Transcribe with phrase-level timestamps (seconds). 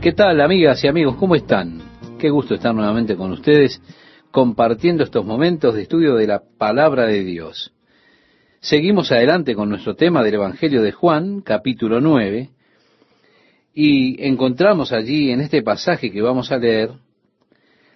[0.00, 1.16] ¿Qué tal, amigas y amigos?
[1.16, 1.82] ¿Cómo están?
[2.20, 3.82] Qué gusto estar nuevamente con ustedes
[4.30, 7.72] compartiendo estos momentos de estudio de la palabra de Dios.
[8.60, 12.50] Seguimos adelante con nuestro tema del Evangelio de Juan, capítulo 9,
[13.74, 16.92] y encontramos allí en este pasaje que vamos a leer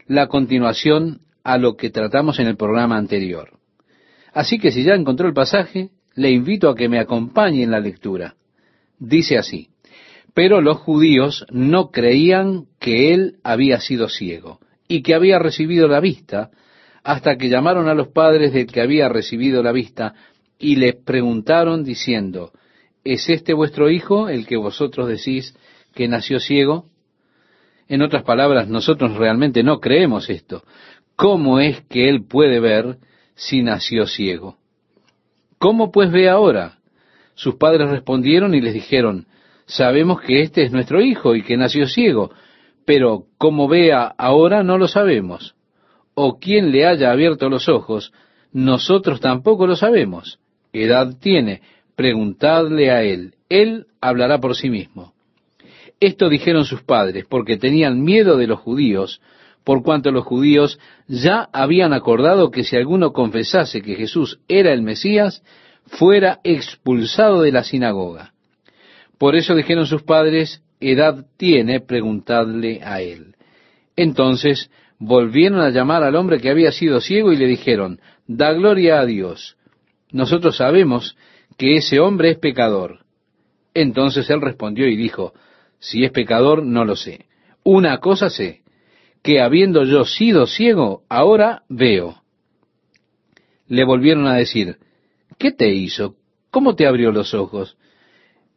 [0.08, 3.60] la continuación a lo que tratamos en el programa anterior.
[4.32, 7.78] Así que si ya encontró el pasaje, le invito a que me acompañe en la
[7.78, 8.34] lectura.
[8.98, 9.71] Dice así,
[10.34, 16.00] pero los judíos no creían que él había sido ciego y que había recibido la
[16.00, 16.50] vista,
[17.02, 20.14] hasta que llamaron a los padres del que había recibido la vista
[20.58, 22.52] y le preguntaron diciendo,
[23.04, 25.57] ¿es este vuestro hijo el que vosotros decís
[25.94, 26.86] que nació ciego?
[27.88, 30.62] En otras palabras, nosotros realmente no creemos esto.
[31.16, 32.98] ¿Cómo es que él puede ver
[33.34, 34.56] si nació ciego?
[35.58, 36.78] ¿Cómo pues ve ahora?
[37.34, 39.27] Sus padres respondieron y les dijeron,
[39.77, 42.30] sabemos que este es nuestro hijo y que nació ciego,
[42.84, 45.55] pero cómo vea ahora no lo sabemos.
[46.14, 48.12] O quién le haya abierto los ojos,
[48.52, 50.38] nosotros tampoco lo sabemos.
[50.72, 51.62] Edad tiene,
[51.96, 55.14] preguntadle a él, él hablará por sí mismo.
[56.00, 59.20] Esto dijeron sus padres, porque tenían miedo de los judíos,
[59.64, 64.83] por cuanto los judíos ya habían acordado que si alguno confesase que Jesús era el
[64.83, 65.44] Mesías,
[65.86, 68.31] fuera expulsado de la sinagoga.
[69.22, 73.36] Por eso dijeron sus padres, edad tiene, preguntadle a él.
[73.94, 78.98] Entonces volvieron a llamar al hombre que había sido ciego y le dijeron, da gloria
[78.98, 79.56] a Dios.
[80.10, 81.16] Nosotros sabemos
[81.56, 83.04] que ese hombre es pecador.
[83.74, 85.34] Entonces él respondió y dijo,
[85.78, 87.26] si es pecador, no lo sé.
[87.62, 88.62] Una cosa sé,
[89.22, 92.24] que habiendo yo sido ciego, ahora veo.
[93.68, 94.78] Le volvieron a decir,
[95.38, 96.16] ¿qué te hizo?
[96.50, 97.76] ¿Cómo te abrió los ojos?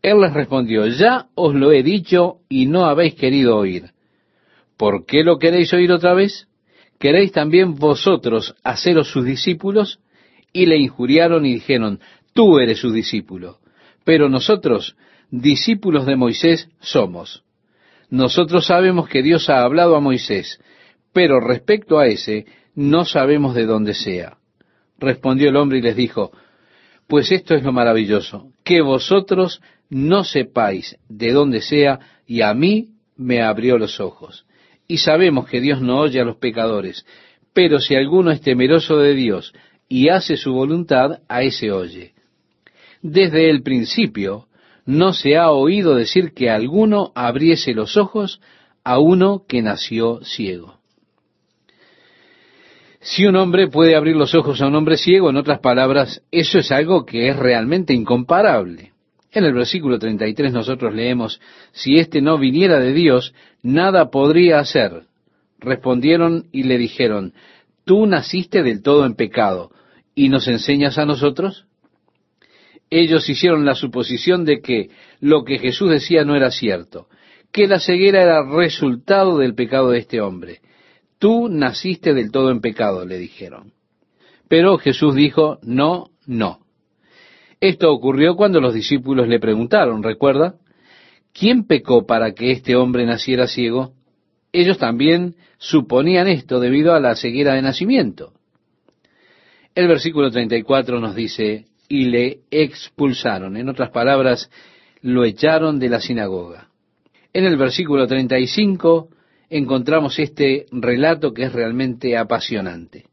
[0.05, 3.85] Él les respondió, ya os lo he dicho y no habéis querido oír.
[4.77, 6.47] ¿Por qué lo queréis oír otra vez?
[6.99, 9.99] ¿Queréis también vosotros haceros sus discípulos?
[10.53, 12.01] Y le injuriaron y dijeron,
[12.33, 13.57] tú eres su discípulo.
[14.03, 14.95] Pero nosotros,
[15.31, 17.43] discípulos de Moisés, somos.
[18.11, 20.61] Nosotros sabemos que Dios ha hablado a Moisés,
[21.13, 22.45] pero respecto a ese,
[22.75, 24.37] no sabemos de dónde sea.
[24.99, 26.31] Respondió el hombre y les dijo,
[27.07, 32.89] pues esto es lo maravilloso, que vosotros no sepáis de dónde sea, y a mí
[33.15, 34.45] me abrió los ojos.
[34.87, 37.05] Y sabemos que Dios no oye a los pecadores,
[37.53, 39.53] pero si alguno es temeroso de Dios
[39.87, 42.13] y hace su voluntad, a ese oye.
[43.01, 44.47] Desde el principio
[44.85, 48.41] no se ha oído decir que alguno abriese los ojos
[48.83, 50.79] a uno que nació ciego.
[52.99, 56.57] Si un hombre puede abrir los ojos a un hombre ciego, en otras palabras, eso
[56.57, 58.94] es algo que es realmente incomparable.
[59.35, 61.41] En el versículo 33 nosotros leemos,
[61.73, 65.07] si éste no viniera de Dios, nada podría hacer.
[65.59, 67.33] Respondieron y le dijeron,
[67.83, 69.71] tú naciste del todo en pecado,
[70.15, 71.65] ¿y nos enseñas a nosotros?
[72.89, 77.07] Ellos hicieron la suposición de que lo que Jesús decía no era cierto,
[77.51, 80.61] que la ceguera era resultado del pecado de este hombre.
[81.19, 83.73] Tú naciste del todo en pecado, le dijeron.
[84.47, 86.64] Pero Jesús dijo, no, no.
[87.65, 90.53] Esto ocurrió cuando los discípulos le preguntaron, ¿recuerda?
[91.33, 93.93] ¿Quién pecó para que este hombre naciera ciego?
[94.51, 98.33] Ellos también suponían esto debido a la ceguera de nacimiento.
[99.73, 103.57] El versículo 34 nos dice, y le expulsaron.
[103.57, 104.51] En otras palabras,
[105.01, 106.69] lo echaron de la sinagoga.
[107.33, 109.09] En el versículo 35
[109.49, 113.07] encontramos este relato que es realmente apasionante.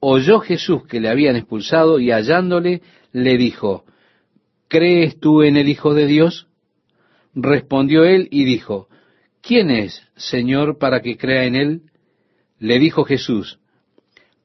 [0.00, 2.82] Oyó Jesús que le habían expulsado y hallándole
[3.12, 3.84] le dijo,
[4.68, 6.46] ¿crees tú en el Hijo de Dios?
[7.34, 8.88] Respondió él y dijo,
[9.40, 11.82] ¿quién es, Señor, para que crea en él?
[12.58, 13.58] Le dijo Jesús,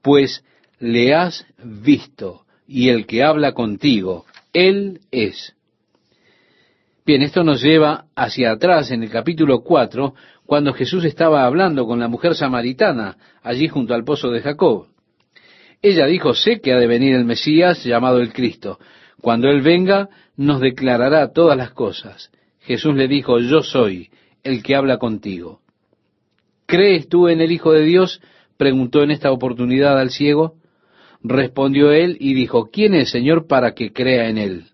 [0.02, 0.44] pues
[0.80, 5.56] le has visto, y el que habla contigo, él es.
[7.06, 12.00] Bien, esto nos lleva hacia atrás en el capítulo 4, cuando Jesús estaba hablando con
[12.00, 14.88] la mujer samaritana allí junto al pozo de Jacob.
[15.82, 18.80] Ella dijo, sé que ha de venir el Mesías llamado el Cristo.
[19.22, 22.32] Cuando Él venga, nos declarará todas las cosas.
[22.62, 24.10] Jesús le dijo, yo soy
[24.44, 25.62] el que habla contigo.
[26.66, 28.22] ¿Crees tú en el Hijo de Dios?
[28.58, 30.56] preguntó en esta oportunidad al ciego.
[31.24, 34.66] Respondió él y dijo, ¿quién es, Señor, para que crea en él?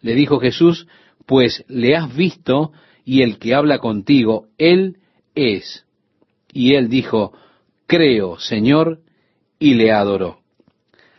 [0.00, 0.86] Le dijo Jesús,
[1.26, 2.72] pues le has visto
[3.04, 4.98] y el que habla contigo, él
[5.34, 5.84] es.
[6.52, 7.32] Y él dijo,
[7.86, 9.00] creo, Señor,
[9.58, 10.40] y le adoró.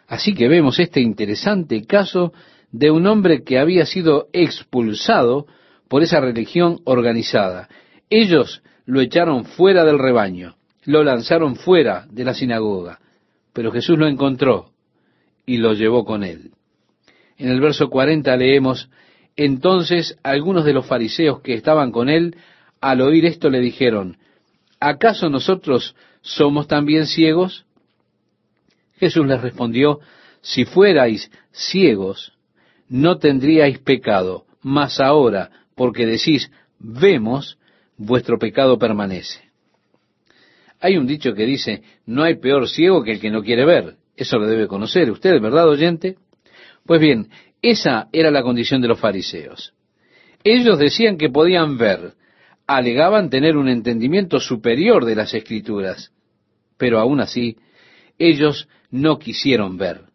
[0.08, 2.34] Así que vemos este interesante caso
[2.72, 5.48] de un hombre que había sido expulsado
[5.88, 7.70] por esa religión organizada.
[8.10, 10.56] Ellos lo echaron fuera del rebaño,
[10.86, 13.00] lo lanzaron fuera de la sinagoga,
[13.54, 14.72] pero Jesús lo encontró
[15.46, 16.52] y lo llevó con él.
[17.38, 18.90] En el verso 40 leemos,
[19.36, 22.36] entonces algunos de los fariseos que estaban con él,
[22.82, 24.18] al oír esto le dijeron,
[24.80, 27.67] ¿acaso nosotros somos también ciegos?
[28.98, 30.00] Jesús les respondió,
[30.42, 32.34] si fuerais ciegos,
[32.90, 37.58] no tendríais pecado, mas ahora, porque decís, vemos,
[37.98, 39.42] vuestro pecado permanece.
[40.80, 43.96] Hay un dicho que dice, no hay peor ciego que el que no quiere ver.
[44.16, 46.18] Eso lo debe conocer usted, ¿verdad, oyente?
[46.86, 47.30] Pues bien,
[47.62, 49.74] esa era la condición de los fariseos.
[50.44, 52.14] Ellos decían que podían ver,
[52.68, 56.12] alegaban tener un entendimiento superior de las escrituras,
[56.78, 57.58] pero aún así,
[58.20, 60.06] ellos no quisieron ver.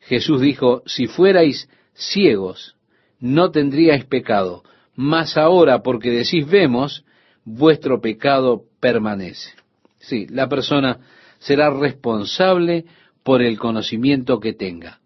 [0.00, 2.76] Jesús dijo, si fuerais ciegos,
[3.20, 4.64] no tendríais pecado,
[4.94, 7.04] mas ahora porque decís vemos,
[7.44, 9.50] vuestro pecado permanece.
[9.98, 10.98] Sí, la persona
[11.38, 12.84] será responsable
[13.22, 15.00] por el conocimiento que tenga.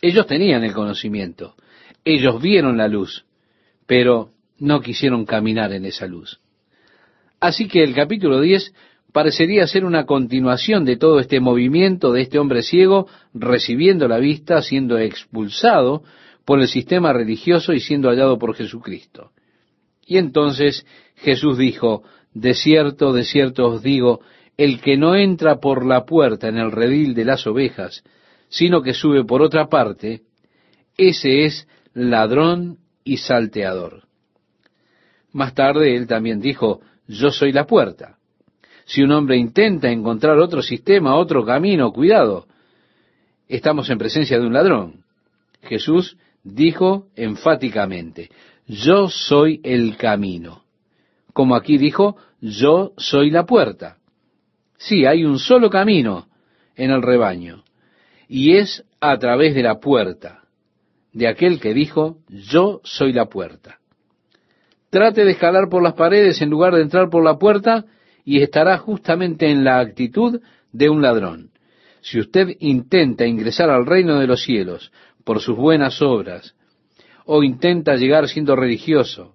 [0.00, 1.54] Ellos tenían el conocimiento,
[2.04, 3.24] ellos vieron la luz,
[3.86, 6.40] pero no quisieron caminar en esa luz.
[7.40, 8.74] Así que el capítulo 10
[9.12, 14.62] parecería ser una continuación de todo este movimiento de este hombre ciego recibiendo la vista,
[14.62, 16.02] siendo expulsado
[16.44, 19.30] por el sistema religioso y siendo hallado por Jesucristo.
[20.06, 20.86] Y entonces
[21.16, 22.02] Jesús dijo,
[22.34, 24.20] de cierto, de cierto os digo,
[24.56, 28.02] el que no entra por la puerta en el redil de las ovejas,
[28.48, 30.22] sino que sube por otra parte,
[30.96, 34.04] ese es ladrón y salteador.
[35.32, 38.18] Más tarde él también dijo, yo soy la puerta.
[38.92, 42.46] Si un hombre intenta encontrar otro sistema, otro camino, cuidado,
[43.48, 45.04] estamos en presencia de un ladrón.
[45.62, 48.28] Jesús dijo enfáticamente,
[48.66, 50.64] yo soy el camino.
[51.32, 53.96] Como aquí dijo, yo soy la puerta.
[54.76, 56.26] Sí, hay un solo camino
[56.76, 57.64] en el rebaño,
[58.28, 60.42] y es a través de la puerta,
[61.14, 63.78] de aquel que dijo, yo soy la puerta.
[64.90, 67.86] Trate de escalar por las paredes en lugar de entrar por la puerta
[68.24, 70.40] y estará justamente en la actitud
[70.72, 71.50] de un ladrón.
[72.00, 74.92] Si usted intenta ingresar al reino de los cielos
[75.24, 76.54] por sus buenas obras,
[77.24, 79.34] o intenta llegar siendo religioso,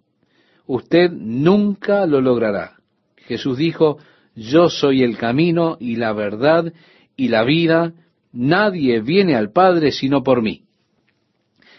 [0.65, 2.75] usted nunca lo logrará.
[3.15, 3.99] Jesús dijo,
[4.35, 6.73] yo soy el camino y la verdad
[7.15, 7.93] y la vida,
[8.31, 10.63] nadie viene al Padre sino por mí.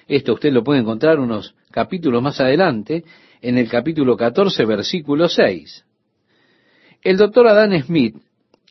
[0.07, 3.05] Esto usted lo puede encontrar unos capítulos más adelante,
[3.41, 5.85] en el capítulo 14, versículo 6.
[7.09, 8.17] El doctor Adam Smith,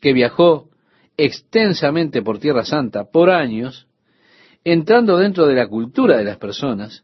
[0.00, 0.68] que viajó
[1.16, 3.88] extensamente por Tierra Santa por años,
[4.62, 7.02] entrando dentro de la cultura de las personas,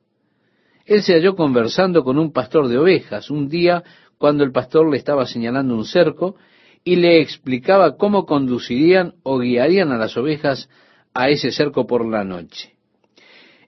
[0.87, 3.83] él se halló conversando con un pastor de ovejas un día
[4.17, 6.37] cuando el pastor le estaba señalando un cerco
[6.85, 10.69] y le explicaba cómo conducirían o guiarían a las ovejas
[11.15, 12.77] a ese cerco por la noche.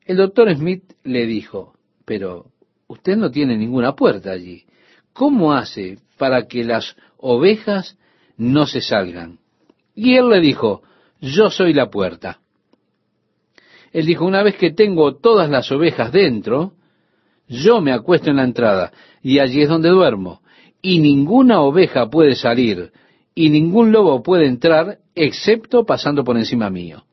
[0.05, 1.75] El doctor Smith le dijo,
[2.05, 2.47] pero
[2.87, 4.67] usted no tiene ninguna puerta allí.
[5.13, 6.97] ¿Cómo hace para que las
[7.27, 7.99] ovejas
[8.37, 9.39] no se salgan?
[9.95, 10.83] Y él le dijo,
[11.21, 12.41] yo soy la puerta.
[13.93, 16.75] Él dijo, una vez que tengo todas las ovejas dentro,
[17.49, 18.93] yo me acuesto en la entrada
[19.23, 20.43] y allí es donde duermo.
[20.83, 22.93] Y ninguna oveja puede salir
[23.35, 27.05] y ningún lobo puede entrar excepto pasando por encima mío.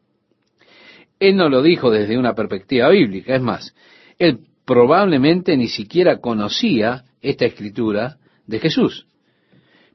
[1.20, 3.74] Él no lo dijo desde una perspectiva bíblica, es más,
[4.20, 9.08] él probablemente ni siquiera conocía esta escritura de Jesús.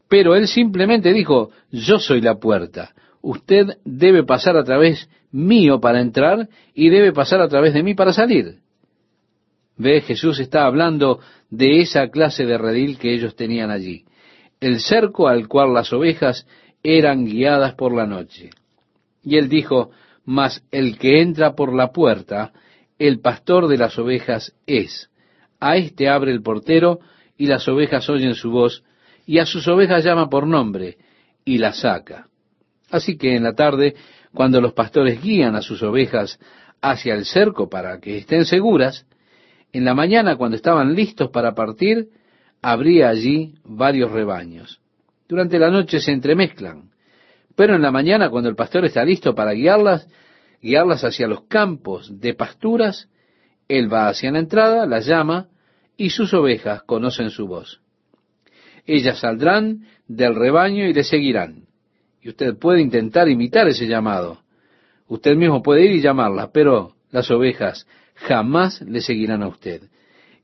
[0.09, 6.01] Pero él simplemente dijo, yo soy la puerta, usted debe pasar a través mío para
[6.01, 8.57] entrar y debe pasar a través de mí para salir.
[9.77, 14.05] Ve, Jesús está hablando de esa clase de redil que ellos tenían allí,
[14.61, 16.47] el cerco al cual las ovejas
[16.83, 18.51] eran guiadas por la noche.
[19.23, 19.91] Y él dijo,
[20.25, 22.53] mas el que entra por la puerta,
[22.99, 25.11] el pastor de las ovejas es.
[25.61, 27.01] A éste abre el portero,
[27.37, 28.83] y las ovejas oyen su voz,
[29.29, 30.97] y a sus ovejas llama por nombre,
[31.45, 32.29] y las saca.
[32.91, 33.95] Así que en la tarde,
[34.33, 36.39] cuando los pastores guían a sus ovejas
[36.81, 39.05] hacia el cerco para que estén seguras,
[39.71, 42.09] en la mañana, cuando estaban listos para partir,
[42.63, 44.81] habría allí varios rebaños.
[45.29, 46.89] Durante la noche se entremezclan,
[47.55, 50.09] pero en la mañana, cuando el pastor está listo para guiarlas,
[50.63, 53.11] guiarlas hacia los campos de pasturas,
[53.69, 55.49] él va hacia la entrada, las llama,
[55.99, 57.83] y sus ovejas conocen su voz.
[58.89, 61.67] Ellas saldrán del rebaño y le seguirán.
[62.23, 64.41] Y usted puede intentar imitar ese llamado.
[65.07, 69.83] Usted mismo puede ir y llamarlas, pero las ovejas jamás le seguirán a usted.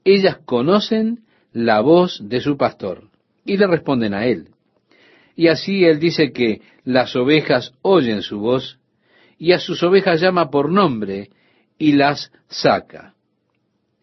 [0.04, 1.20] Ellas conocen
[1.52, 3.08] la voz de su pastor.
[3.46, 4.48] y le responden a él.
[5.36, 8.78] Y así él dice que las ovejas oyen su voz
[9.38, 11.28] y a sus ovejas llama por nombre
[11.76, 13.12] y las saca.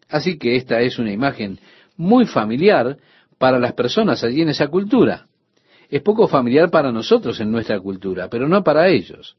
[0.08, 1.58] Así que esta es una imagen
[1.96, 2.98] muy familiar
[3.42, 5.26] para las personas allí en esa cultura.
[5.90, 9.36] Es poco familiar para nosotros en nuestra cultura, pero no para ellos.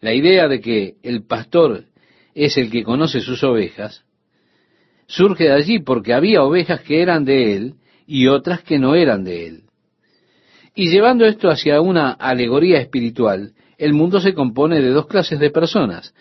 [0.00, 1.86] La idea de que el pastor
[2.36, 4.04] es el que conoce sus ovejas
[5.08, 7.74] surge de allí porque había ovejas que eran de él
[8.06, 9.62] y otras que no eran de él.
[10.76, 15.50] Y llevando esto hacia una alegoría espiritual, el mundo se compone de dos clases de
[15.50, 16.14] personas,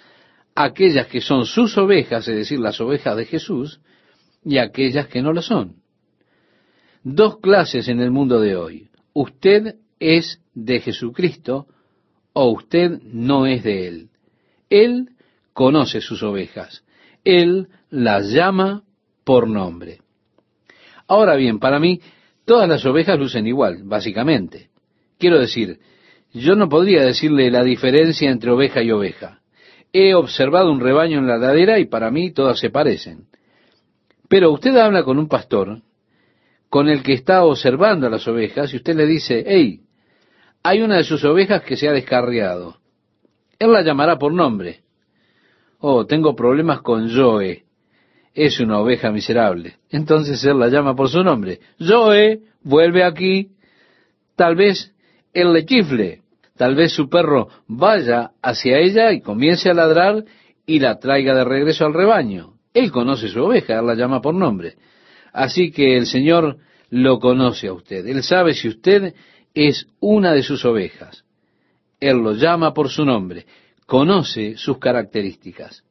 [0.55, 3.81] aquellas que son sus ovejas, es decir, las ovejas de Jesús,
[4.43, 5.75] y aquellas que no lo son.
[7.09, 8.89] Dos clases en el mundo de hoy.
[9.13, 11.65] Usted es de Jesucristo
[12.33, 14.09] o usted no es de Él.
[14.69, 15.11] Él
[15.53, 16.83] conoce sus ovejas.
[17.23, 18.83] Él las llama
[19.23, 20.01] por nombre.
[21.07, 22.01] Ahora bien, para mí,
[22.43, 24.67] todas las ovejas lucen igual, básicamente.
[25.17, 25.79] Quiero decir,
[26.33, 29.39] yo no podría decirle la diferencia entre oveja y oveja.
[29.93, 33.27] He observado un rebaño en la ladera y para mí todas se parecen.
[34.27, 35.83] Pero usted habla con un pastor,
[36.69, 39.81] con el que está observando a las ovejas, y usted le dice, hey,
[40.63, 42.77] hay una de sus ovejas que se ha descarriado.
[43.59, 44.81] Él la llamará por nombre.
[45.79, 47.67] Oh, tengo problemas con Joe
[48.37, 49.77] es una oveja miserable.
[49.89, 51.59] Entonces él la llama por su nombre.
[51.81, 53.49] Zoe, vuelve aquí.
[54.35, 54.93] Tal vez
[55.33, 56.21] él le chifle.
[56.55, 60.23] Tal vez su perro vaya hacia ella y comience a ladrar
[60.67, 62.53] y la traiga de regreso al rebaño.
[62.75, 64.75] Él conoce su oveja, él la llama por nombre.
[65.37, 66.57] Así que el Señor
[66.89, 68.07] lo conoce a usted.
[68.07, 69.13] Él sabe si usted
[69.53, 71.25] es una de sus ovejas.
[71.99, 73.45] Él lo llama por su nombre.
[73.85, 75.83] Conoce sus características.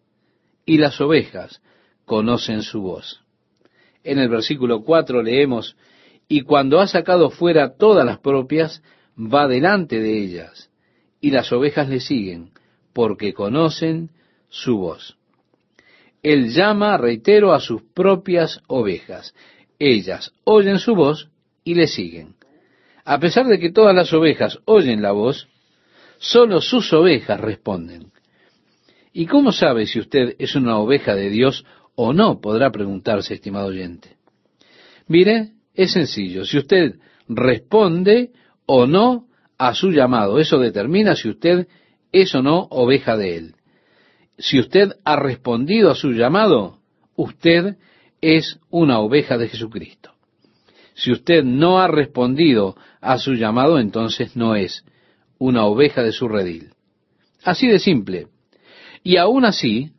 [0.65, 1.63] Y las ovejas
[2.05, 3.23] conocen su voz.
[4.03, 5.77] En el versículo 4 leemos,
[6.27, 8.83] y cuando ha sacado fuera todas las propias,
[9.17, 10.71] va delante de ellas,
[11.21, 12.51] y las ovejas le siguen,
[12.93, 14.11] porque conocen
[14.49, 15.17] su voz.
[16.27, 19.33] Él llama, reitero, a sus propias ovejas.
[19.79, 21.29] Ellas oyen su voz
[21.63, 22.35] y le siguen.
[23.05, 25.47] A pesar de que todas las ovejas oyen la voz,
[26.19, 28.11] solo sus ovejas responden.
[29.13, 31.65] ¿Y cómo sabe si usted es una oveja de Dios
[31.95, 34.17] o no, podrá preguntarse, estimado oyente.
[35.07, 36.45] Mire, es sencillo.
[36.45, 36.97] Si usted
[37.29, 38.33] responde
[38.67, 39.29] o no
[39.59, 41.69] a su llamado, eso determina si usted
[42.11, 43.56] es o no oveja de él.
[44.39, 46.79] Si usted ha respondido a su llamado,
[47.15, 47.77] usted
[48.21, 50.13] es una oveja de Jesucristo.
[50.95, 54.85] Si usted no ha respondido a su llamado, entonces no es
[55.39, 56.71] una oveja de su redil.
[57.45, 58.29] Así de simple.
[59.03, 59.93] Y aún así,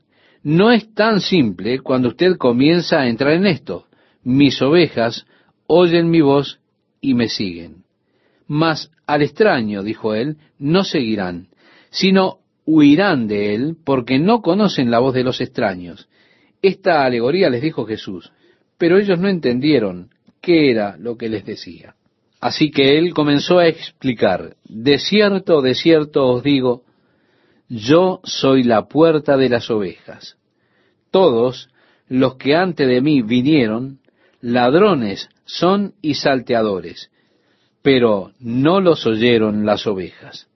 [0.43, 3.85] no es tan simple cuando usted comienza a entrar en esto.
[4.23, 5.25] Mis ovejas
[5.67, 6.59] oyen mi voz
[7.01, 7.83] y me siguen.
[8.47, 11.49] Mas al extraño, dijo él, no seguirán,
[11.89, 16.07] sino huirán de él porque no conocen la voz de los extraños.
[16.61, 18.31] Esta alegoría les dijo Jesús,
[18.77, 21.95] pero ellos no entendieron qué era lo que les decía.
[22.39, 26.83] Así que él comenzó a explicar, de cierto, de cierto os digo,
[27.67, 30.37] yo soy la puerta de las ovejas
[31.11, 31.69] todos
[32.07, 33.99] los que antes de mí vinieron,
[34.39, 37.09] ladrones son y salteadores,
[37.81, 40.47] pero no los oyeron las ovejas.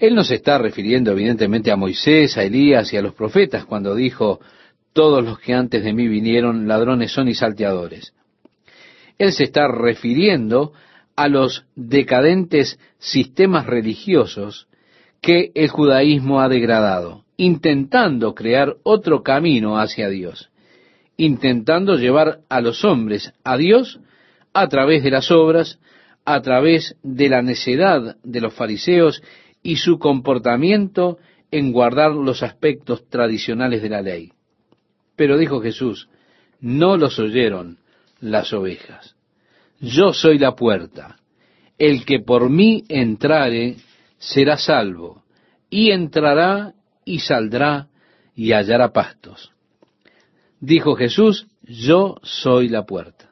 [0.00, 3.94] Él no se está refiriendo evidentemente a Moisés, a Elías y a los profetas cuando
[3.94, 4.40] dijo,
[4.92, 8.14] todos los que antes de mí vinieron, ladrones son y salteadores.
[9.18, 10.72] Él se está refiriendo
[11.14, 14.66] a los decadentes sistemas religiosos
[15.20, 20.50] que el judaísmo ha degradado intentando crear otro camino hacia Dios,
[21.16, 23.98] intentando llevar a los hombres a Dios
[24.52, 25.78] a través de las obras,
[26.26, 29.22] a través de la necedad de los fariseos
[29.62, 31.18] y su comportamiento
[31.50, 34.32] en guardar los aspectos tradicionales de la ley.
[35.16, 36.08] Pero dijo Jesús,
[36.60, 37.78] no los oyeron
[38.20, 39.16] las ovejas.
[39.80, 41.16] Yo soy la puerta.
[41.78, 43.76] El que por mí entrare
[44.18, 45.24] será salvo,
[45.70, 46.74] y entrará
[47.04, 47.88] y saldrá
[48.34, 49.52] y hallará pastos.
[50.60, 53.30] Dijo Jesús, yo soy la puerta.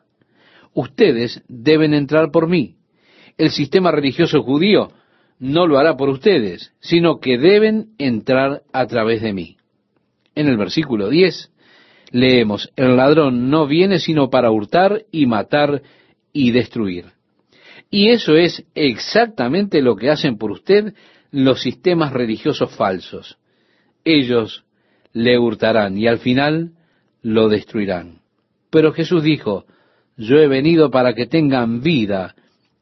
[0.72, 2.76] Ustedes deben entrar por mí.
[3.36, 4.92] El sistema religioso judío
[5.38, 9.56] no lo hará por ustedes, sino que deben entrar a través de mí.
[10.34, 11.52] En el versículo 10
[12.10, 15.82] leemos, el ladrón no viene sino para hurtar y matar
[16.32, 17.06] y destruir.
[17.90, 20.94] Y eso es exactamente lo que hacen por usted
[21.30, 23.38] los sistemas religiosos falsos
[24.08, 24.64] ellos
[25.12, 26.72] le hurtarán y al final
[27.22, 28.20] lo destruirán.
[28.70, 29.66] Pero Jesús dijo,
[30.16, 32.34] yo he venido para que tengan vida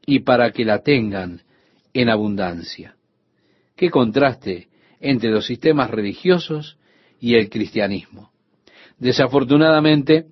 [0.05, 1.41] y para que la tengan
[2.01, 2.95] en abundancia.
[3.75, 4.67] Qué contraste
[4.99, 6.77] entre los sistemas religiosos
[7.19, 8.31] y el cristianismo.
[8.99, 10.25] Desafortunadamente,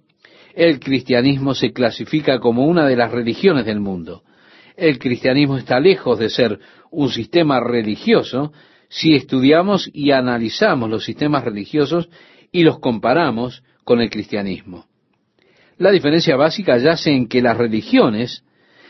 [0.54, 4.22] el cristianismo se clasifica como una de las religiones del mundo.
[4.78, 6.60] El cristianismo está lejos de ser
[6.92, 8.54] un sistema religioso
[8.88, 12.10] si estudiamos y analizamos los sistemas religiosos
[12.52, 14.86] y los comparamos con el cristianismo.
[15.80, 18.44] La diferencia básica yace en que las religiones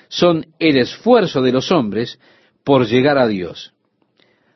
[0.10, 2.20] son el esfuerzo de los hombres
[2.66, 3.74] por llegar a Dios.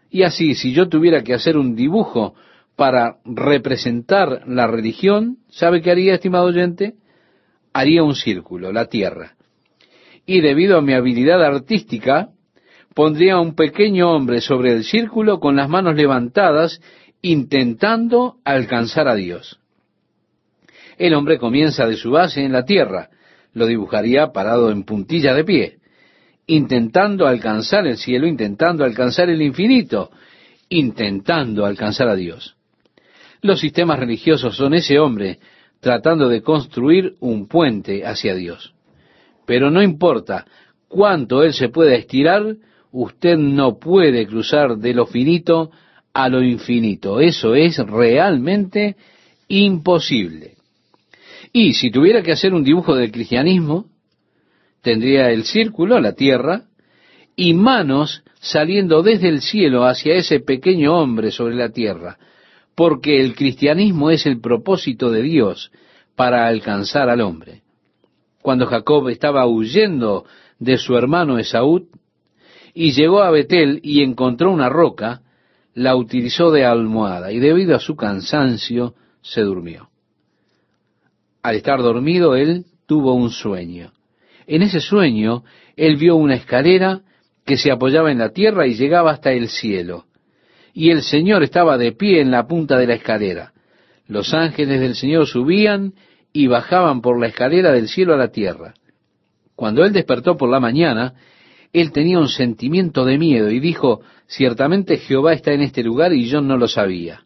[0.10, 2.34] Y así, si yo tuviera que hacer un dibujo
[2.76, 6.96] para representar la religión, ¿sabe qué haría, estimado oyente?
[7.72, 9.36] Haría un círculo, la tierra.
[10.26, 12.30] Y debido a mi habilidad artística,
[12.96, 16.82] pondría a un pequeño hombre sobre el círculo con las manos levantadas,
[17.22, 19.60] intentando alcanzar a Dios.
[20.98, 23.10] El hombre comienza de su base en la tierra,
[23.54, 25.79] lo dibujaría parado en puntilla de pie,
[26.50, 30.10] intentando alcanzar el cielo, intentando alcanzar el infinito,
[30.68, 32.56] intentando alcanzar a Dios.
[33.42, 35.40] Los sistemas religiosos son ese hombre
[35.80, 38.74] tratando de construir un puente hacia Dios.
[39.46, 40.46] Pero no importa
[40.88, 42.56] cuánto él se pueda estirar,
[42.92, 45.70] usted no puede cruzar de lo finito
[46.14, 47.20] a lo infinito.
[47.20, 48.96] Eso es realmente
[49.48, 50.56] imposible.
[51.54, 53.86] Y si tuviera que hacer un dibujo del cristianismo,
[54.82, 56.64] tendría el círculo, la tierra,
[57.36, 62.18] y manos saliendo desde el cielo hacia ese pequeño hombre sobre la tierra,
[62.76, 65.72] porque el cristianismo es el propósito de Dios
[66.16, 67.64] para alcanzar al hombre.
[68.42, 70.26] Cuando Jacob estaba huyendo
[70.60, 71.88] de su hermano Esaú
[72.74, 75.22] y llegó a Betel y encontró una roca,
[75.74, 79.90] la utilizó de almohada y debido a su cansancio se durmió.
[81.42, 83.94] Al estar dormido él tuvo un sueño.
[84.50, 85.44] En ese sueño
[85.78, 87.02] él vio una escalera
[87.46, 90.06] que se apoyaba en la tierra y llegaba hasta el cielo.
[90.74, 93.54] Y el Señor estaba de pie en la punta de la escalera.
[94.08, 95.94] Los ángeles del Señor subían
[96.34, 98.74] y bajaban por la escalera del cielo a la tierra.
[99.56, 101.14] Cuando él despertó por la mañana,
[101.72, 106.26] él tenía un sentimiento de miedo y dijo, ciertamente Jehová está en este lugar y
[106.26, 107.24] yo no lo sabía.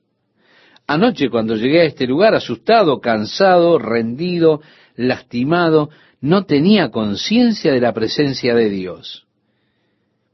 [0.88, 4.60] Anoche cuando llegué a este lugar, asustado, cansado, rendido,
[4.98, 5.90] lastimado,
[6.24, 9.28] no tenía conciencia de la presencia de Dios.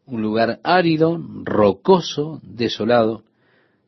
[0.06, 3.24] Un lugar árido, rocoso, desolado,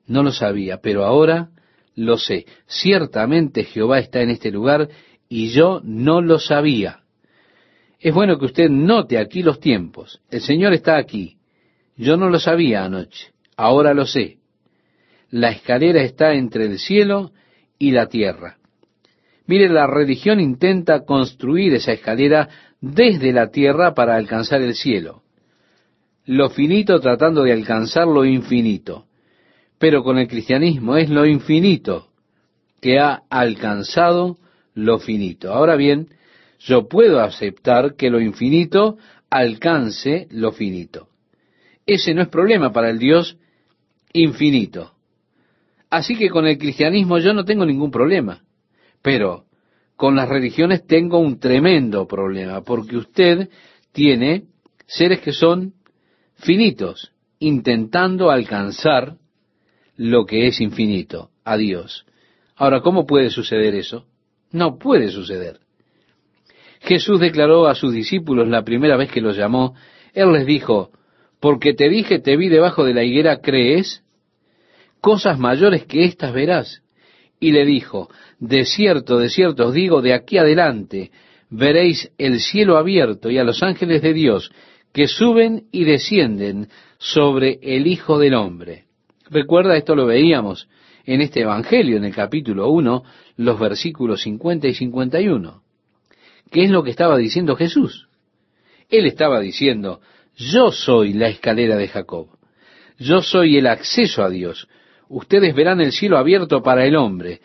[0.08, 1.52] no lo sabía, pero ahora
[1.94, 2.48] lo sé.
[2.66, 4.90] Ciertamente Jehová está en este lugar
[5.30, 7.02] y yo no lo sabía.
[8.00, 10.24] Es bueno que usted note aquí los tiempos.
[10.32, 11.38] El Señor está aquí.
[11.96, 13.28] Yo no lo sabía anoche.
[13.56, 14.40] Ahora lo sé.
[15.30, 17.32] La escalera está entre el cielo
[17.78, 18.58] y la tierra.
[19.52, 22.48] Mire, la religión intenta construir esa escalera
[22.80, 25.24] desde la tierra para alcanzar el cielo.
[26.26, 29.08] Lo finito tratando de alcanzar lo infinito.
[29.78, 32.08] Pero con el cristianismo es lo infinito
[32.80, 34.38] que ha alcanzado
[34.74, 35.52] lo finito.
[35.54, 36.08] Ahora bien,
[36.60, 41.10] yo puedo aceptar que lo infinito alcance lo finito.
[41.86, 43.38] Ese no es problema para el Dios
[44.14, 44.94] infinito.
[45.90, 48.44] Así que con el cristianismo yo no tengo ningún problema.
[49.02, 49.46] Pero
[49.96, 53.50] con las religiones tengo un tremendo problema, porque usted
[53.92, 54.46] tiene
[54.88, 55.74] seres que son
[56.36, 59.18] finitos, intentando alcanzar
[59.96, 62.06] lo que es infinito, a Dios.
[62.56, 64.06] Ahora, ¿cómo puede suceder eso?
[64.52, 65.60] No puede suceder.
[66.82, 69.76] Jesús declaró a sus discípulos la primera vez que los llamó,
[70.14, 70.92] Él les dijo,
[71.40, 74.04] porque te dije, te vi debajo de la higuera, ¿crees?
[75.00, 76.84] Cosas mayores que estas verás.
[77.40, 78.10] Y le dijo,
[78.42, 81.12] de cierto, de cierto os digo, de aquí adelante
[81.52, 84.52] veréis el cielo abierto y a los ángeles de Dios
[84.92, 88.86] que suben y descienden sobre el Hijo del Hombre.
[89.30, 90.68] Recuerda, esto lo veíamos
[91.06, 93.04] en este Evangelio, en el capítulo 1,
[93.38, 95.62] los versículos 50 y 51.
[96.50, 98.10] ¿Qué es lo que estaba diciendo Jesús?
[98.90, 100.02] Él estaba diciendo,
[100.36, 102.28] yo soy la escalera de Jacob,
[102.98, 104.68] yo soy el acceso a Dios,
[105.10, 107.40] ustedes verán el cielo abierto para el hombre,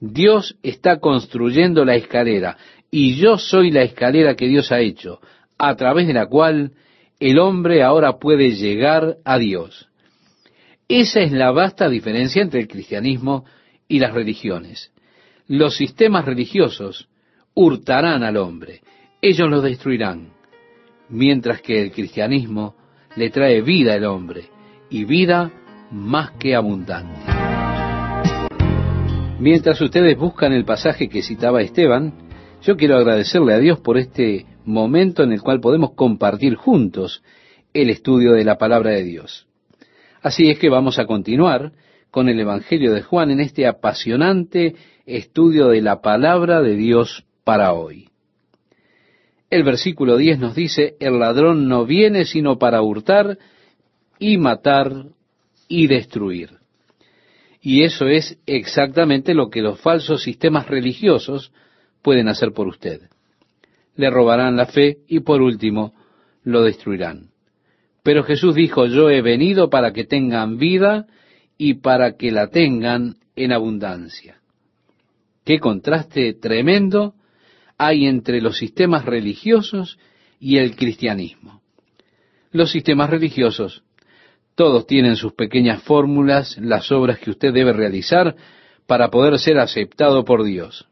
[0.00, 2.56] Dios está construyendo la escalera
[2.90, 5.20] y yo soy la escalera que Dios ha hecho,
[5.58, 6.72] a través de la cual
[7.20, 9.88] el hombre ahora puede llegar a Dios.
[10.88, 13.44] Esa es la vasta diferencia entre el cristianismo
[13.86, 14.90] y las religiones.
[15.46, 17.08] Los sistemas religiosos
[17.54, 18.80] hurtarán al hombre,
[19.20, 20.32] ellos lo destruirán,
[21.10, 22.74] mientras que el cristianismo
[23.16, 24.44] le trae vida al hombre,
[24.88, 25.52] y vida
[25.90, 27.29] más que abundante.
[29.40, 32.12] Mientras ustedes buscan el pasaje que citaba Esteban,
[32.60, 37.22] Yo quiero agradecerle a Dios por este momento en el cual podemos compartir juntos
[37.72, 39.46] el estudio de la palabra de Dios.
[40.20, 41.72] Así es que vamos a continuar
[42.10, 44.74] con el Evangelio de Juan en este apasionante
[45.06, 48.10] estudio de la palabra de Dios para hoy.
[49.48, 53.38] El versículo 10 nos dice, el ladrón no viene sino para hurtar
[54.18, 55.06] y matar
[55.66, 56.59] y destruir.
[57.60, 61.52] Y eso es exactamente lo que los falsos sistemas religiosos
[62.02, 63.02] pueden hacer por usted.
[63.96, 65.94] Le robarán la fe y por último
[66.42, 67.30] lo destruirán.
[68.02, 71.06] Pero Jesús dijo, yo he venido para que tengan vida
[71.58, 74.40] y para que la tengan en abundancia.
[75.44, 77.14] Qué contraste tremendo
[77.76, 79.98] hay entre los sistemas religiosos
[80.38, 81.62] y el cristianismo.
[82.52, 83.84] Los sistemas religiosos,
[84.60, 88.36] todos tienen sus pequeñas fórmulas, las obras que usted debe realizar
[88.86, 90.86] para poder ser aceptado por Dios.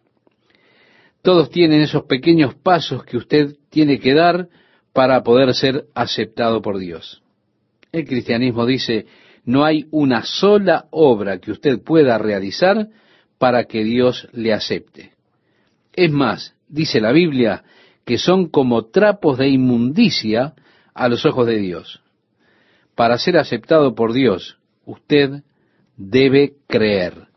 [1.21, 4.49] Todos tienen esos pequeños pasos que usted tiene que dar
[4.95, 7.23] para poder ser aceptado por Dios.
[7.93, 9.05] El cristianismo dice,
[9.45, 12.89] no hay una sola obra que usted pueda realizar
[13.37, 15.13] para que Dios le acepte.
[15.93, 17.65] Es más, dice la Biblia,
[18.07, 20.55] que son como trapos de inmundicia
[20.95, 22.01] a los ojos de Dios.
[22.99, 25.45] Para ser aceptado por Dios, usted
[25.97, 27.29] debe creer,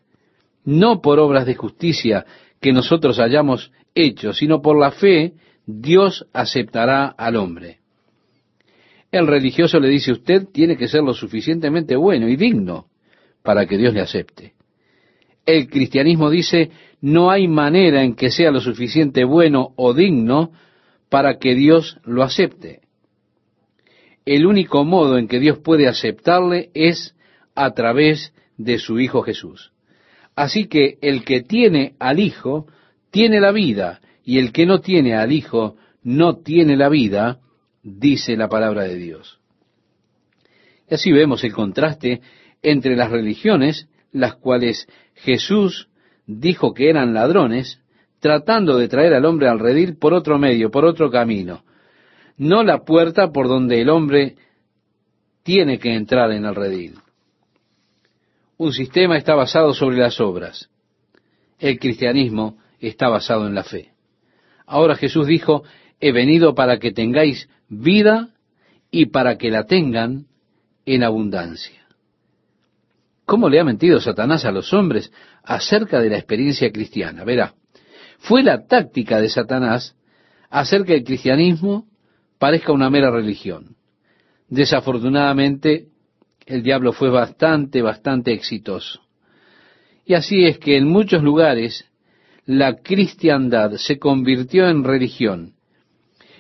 [0.66, 2.26] no por obras de justicia
[2.60, 5.34] que nosotros hayamos hecho, sino por la fe,
[5.68, 7.78] Dios aceptará al hombre.
[9.12, 12.88] El religioso le dice, usted tiene que ser lo suficientemente bueno y digno
[13.44, 14.56] para que Dios le acepte.
[15.46, 16.72] El cristianismo dice,
[17.02, 20.54] no hay manera en que sea lo suficiente bueno o digno
[21.08, 22.82] para que Dios lo acepte.
[24.26, 27.16] El único modo en que Dios puede aceptarle es
[27.56, 29.72] a través de su Hijo Jesús.
[30.36, 32.68] Así que el que tiene al Hijo
[33.10, 37.40] tiene la vida, y el que no tiene al Hijo no tiene la vida,
[37.84, 39.40] dice la palabra de Dios.
[40.90, 42.22] Y así vemos el contraste
[42.62, 45.90] entre las religiones, las cuales Jesús
[46.26, 47.80] dijo que eran ladrones,
[48.20, 51.64] tratando de traer al hombre al redil por otro medio, por otro camino,
[52.42, 54.36] no la puerta por donde el hombre
[55.44, 56.96] tiene que entrar en el redil.
[58.58, 60.68] Un sistema está basado sobre las obras.
[61.60, 63.92] El cristianismo está basado en la fe.
[64.66, 65.64] Ahora Jesús dijo,
[66.00, 68.30] he venido para que tengáis vida
[68.90, 70.26] y para que la tengan
[70.88, 71.86] en abundancia.
[73.26, 77.24] ¿Cómo le ha mentido Satanás a los hombres acerca de la experiencia cristiana?
[77.24, 77.54] Verá,
[78.18, 79.96] fue la táctica de Satanás
[80.50, 81.91] hacer que el cristianismo
[82.42, 83.76] parezca una mera religión.
[84.50, 85.90] Desafortunadamente,
[86.48, 89.00] el diablo fue bastante, bastante exitoso.
[90.08, 91.86] Y así es que en muchos lugares
[92.48, 95.54] la cristiandad se convirtió en religión.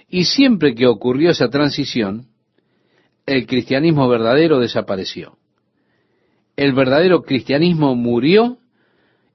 [0.09, 2.25] Y siempre que ocurrió esa transición,
[3.27, 5.37] el cristianismo verdadero desapareció.
[6.55, 8.57] El verdadero cristianismo murió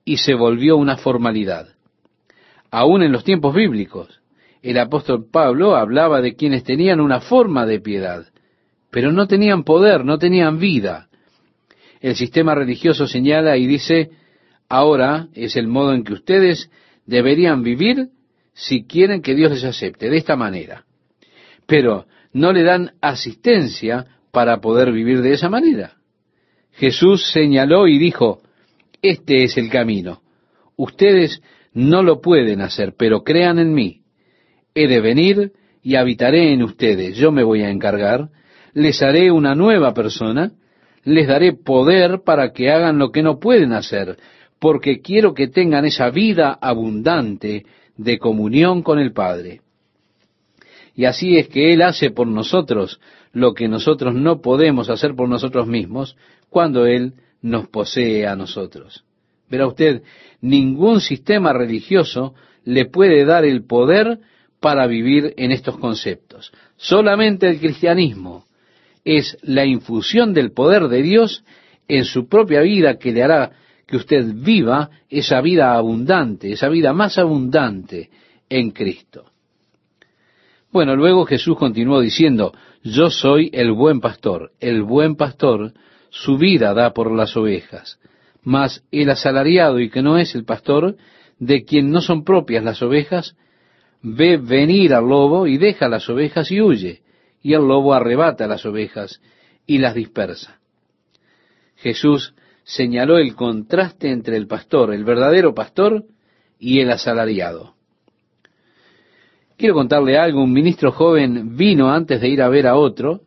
[0.05, 1.69] y se volvió una formalidad.
[2.73, 4.21] Aún en los tiempos bíblicos,
[4.67, 8.27] el apóstol Pablo hablaba de quienes tenían una forma de piedad,
[8.91, 11.09] pero no tenían poder, no tenían vida.
[12.01, 14.11] El sistema religioso señala y dice,
[14.69, 16.69] ahora es el modo en que ustedes
[17.07, 18.09] deberían vivir
[18.55, 20.85] si quieren que Dios les acepte, de esta manera.
[21.69, 25.99] Pero no le dan asistencia para poder vivir de esa manera.
[26.73, 28.41] Jesús señaló y dijo,
[29.01, 30.23] este es el camino.
[30.75, 31.41] Ustedes
[31.73, 34.03] no lo pueden hacer, pero crean en mí.
[34.77, 37.17] He de venir y habitaré en ustedes.
[37.17, 38.29] Yo me voy a encargar
[38.77, 40.53] les haré una nueva persona,
[41.03, 44.19] les daré poder para que hagan lo que no pueden hacer,
[44.59, 47.65] porque quiero que tengan esa vida abundante
[47.97, 49.63] de comunión con el Padre.
[50.95, 53.01] Y así es que Él hace por nosotros
[53.33, 56.19] lo que nosotros no podemos hacer por nosotros mismos
[56.51, 59.05] cuando Él nos posee a nosotros.
[59.49, 60.03] Verá usted,
[60.43, 62.35] ningún sistema religioso
[62.65, 64.19] le puede dar el poder
[64.67, 66.51] para vivir en estos conceptos.
[66.77, 68.47] Solamente el cristianismo
[69.05, 71.45] es la infusión del poder de Dios
[71.87, 73.53] en su propia vida que le hará
[73.87, 78.11] que usted viva esa vida abundante, esa vida más abundante
[78.49, 79.27] en Cristo.
[80.73, 82.53] Bueno, luego Jesús continuó diciendo,
[82.83, 85.75] yo soy el buen pastor, el buen pastor
[86.11, 88.01] su vida da por las ovejas,
[88.43, 90.97] mas el asalariado y que no es el pastor,
[91.39, 93.37] de quien no son propias las ovejas,
[94.09, 97.03] ve venir al lobo y deja las ovejas y huye
[97.43, 99.21] y el lobo arrebata las ovejas
[99.67, 100.61] y las dispersa.
[101.77, 106.05] Jesús señaló el contraste entre el pastor, el verdadero pastor,
[106.59, 107.75] y el asalariado.
[109.57, 113.23] Quiero contarle algo, un ministro joven vino antes de ir a ver a otro,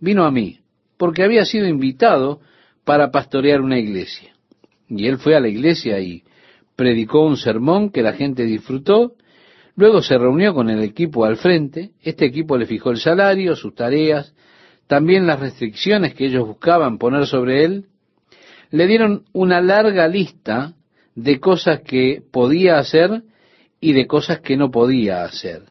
[0.00, 0.58] vino a mí,
[0.96, 2.40] porque había sido invitado
[2.84, 4.34] para pastorear una iglesia.
[4.88, 6.22] Y él fue a la iglesia y
[6.74, 9.14] predicó un sermón que la gente disfrutó,
[9.76, 13.74] luego se reunió con el equipo al frente, este equipo le fijó el salario, sus
[13.74, 14.34] tareas,
[14.86, 17.86] también las restricciones que ellos buscaban poner sobre él,
[18.70, 20.74] le dieron una larga lista
[21.14, 23.22] de cosas que podía hacer
[23.80, 25.62] y de cosas que no podía hacer.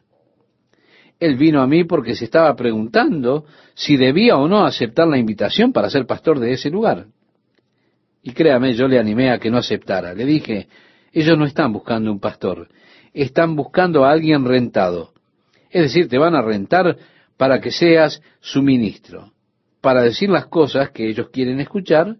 [1.18, 5.72] Él vino a mí porque se estaba preguntando si debía o no aceptar la invitación
[5.72, 7.06] para ser pastor de ese lugar.
[8.22, 10.12] Y créame, yo le animé a que no aceptara.
[10.12, 10.68] Le dije,
[11.12, 12.68] ellos no están buscando un pastor,
[13.22, 15.12] están buscando a alguien rentado.
[15.70, 16.98] Es decir, te van a rentar
[17.36, 19.32] para que seas su ministro,
[19.80, 22.16] para decir las cosas que ellos quieren escuchar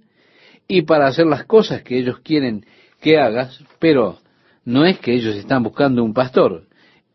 [0.66, 2.64] y para hacer las cosas que ellos quieren
[3.00, 4.18] que hagas, pero
[4.64, 6.64] no es que ellos están buscando un pastor,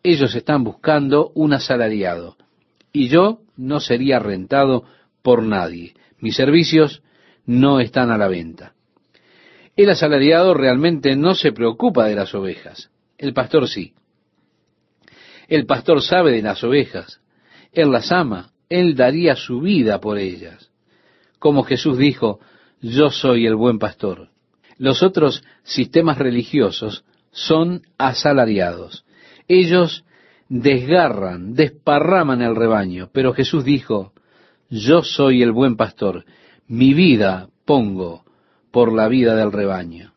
[0.03, 2.37] ellos están buscando un asalariado.
[2.93, 4.83] Y yo no sería rentado
[5.23, 5.93] por nadie.
[6.19, 7.01] Mis servicios
[7.47, 8.73] no están a la venta.
[9.75, 12.90] El asalariado realmente no se preocupa de las ovejas.
[13.21, 13.93] El pastor sí.
[15.47, 17.21] El pastor sabe de las ovejas.
[17.71, 18.51] Él las ama.
[18.67, 20.71] Él daría su vida por ellas.
[21.37, 22.39] Como Jesús dijo,
[22.81, 24.29] yo soy el buen pastor.
[24.79, 29.05] Los otros sistemas religiosos son asalariados.
[29.47, 30.03] Ellos
[30.49, 34.13] desgarran, desparraman el rebaño, pero Jesús dijo,
[34.71, 36.25] yo soy el buen pastor,
[36.67, 38.23] mi vida pongo
[38.71, 40.13] por la vida del rebaño.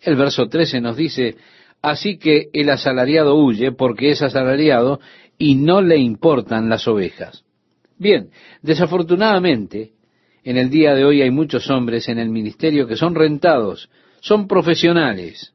[0.00, 1.36] El verso 13 nos dice,
[1.84, 5.00] así que el asalariado huye porque es asalariado
[5.36, 7.44] y no le importan las ovejas.
[7.98, 8.30] Bien,
[8.62, 9.92] desafortunadamente,
[10.44, 14.48] en el día de hoy hay muchos hombres en el ministerio que son rentados, son
[14.48, 15.52] profesionales.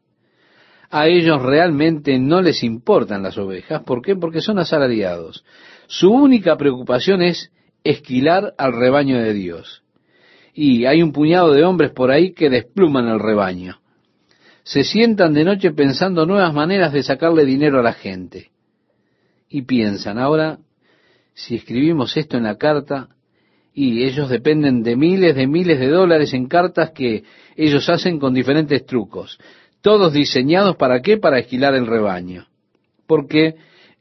[0.91, 3.81] A ellos realmente no les importan las ovejas.
[3.83, 4.15] ¿Por qué?
[4.15, 5.43] Porque son asalariados.
[5.87, 7.51] Su única preocupación es
[7.83, 9.83] esquilar al rebaño de Dios
[10.53, 13.78] y hay un puñado de hombres por ahí que despluman el rebaño.
[14.69, 18.51] Se sientan de noche pensando nuevas maneras de sacarle dinero a la gente.
[19.49, 20.60] Y piensan, ahora,
[21.34, 23.08] si escribimos esto en la carta,
[23.73, 27.23] y ellos dependen de miles de miles de dólares en cartas que
[27.55, 29.39] ellos hacen con diferentes trucos,
[29.82, 31.17] todos diseñados para qué?
[31.17, 32.45] Para esquilar el rebaño,
[33.08, 33.55] porque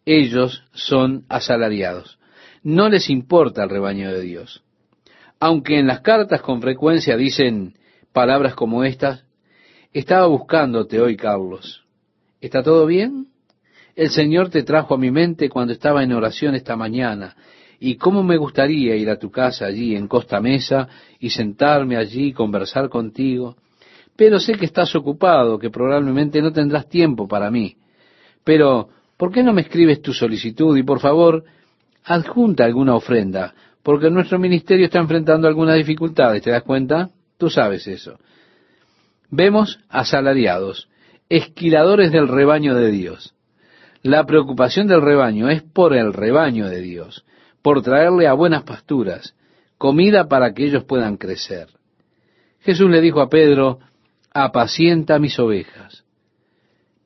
[0.04, 2.18] ellos son asalariados.
[2.62, 4.62] No les importa el rebaño de Dios.
[5.40, 7.72] Aunque en las cartas con frecuencia dicen
[8.12, 9.24] palabras como estas,
[9.92, 11.84] estaba buscándote hoy, Carlos.
[12.40, 13.28] ¿Está todo bien?
[13.96, 17.36] El Señor te trajo a mi mente cuando estaba en oración esta mañana.
[17.80, 22.32] Y cómo me gustaría ir a tu casa allí en Costa Mesa y sentarme allí
[22.32, 23.56] conversar contigo.
[24.16, 27.76] Pero sé que estás ocupado, que probablemente no tendrás tiempo para mí.
[28.44, 31.44] Pero, ¿por qué no me escribes tu solicitud y por favor,
[32.04, 33.54] adjunta alguna ofrenda?
[33.88, 37.08] porque nuestro ministerio está enfrentando algunas dificultades, ¿te das cuenta?
[37.38, 38.18] Tú sabes eso.
[39.30, 40.88] Vemos asalariados,
[41.28, 43.34] esquiladores del rebaño de Dios.
[44.02, 47.24] La preocupación del rebaño es por el rebaño de Dios,
[47.62, 49.34] por traerle a buenas pasturas,
[49.76, 51.68] comida para que ellos puedan crecer.
[52.60, 53.80] Jesús le dijo a Pedro,
[54.32, 56.04] apacienta mis ovejas.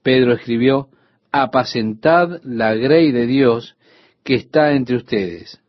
[0.02, 0.88] Pedro escribió,
[1.32, 3.76] apacentad la grey de Dios
[4.22, 5.62] que está entre ustedes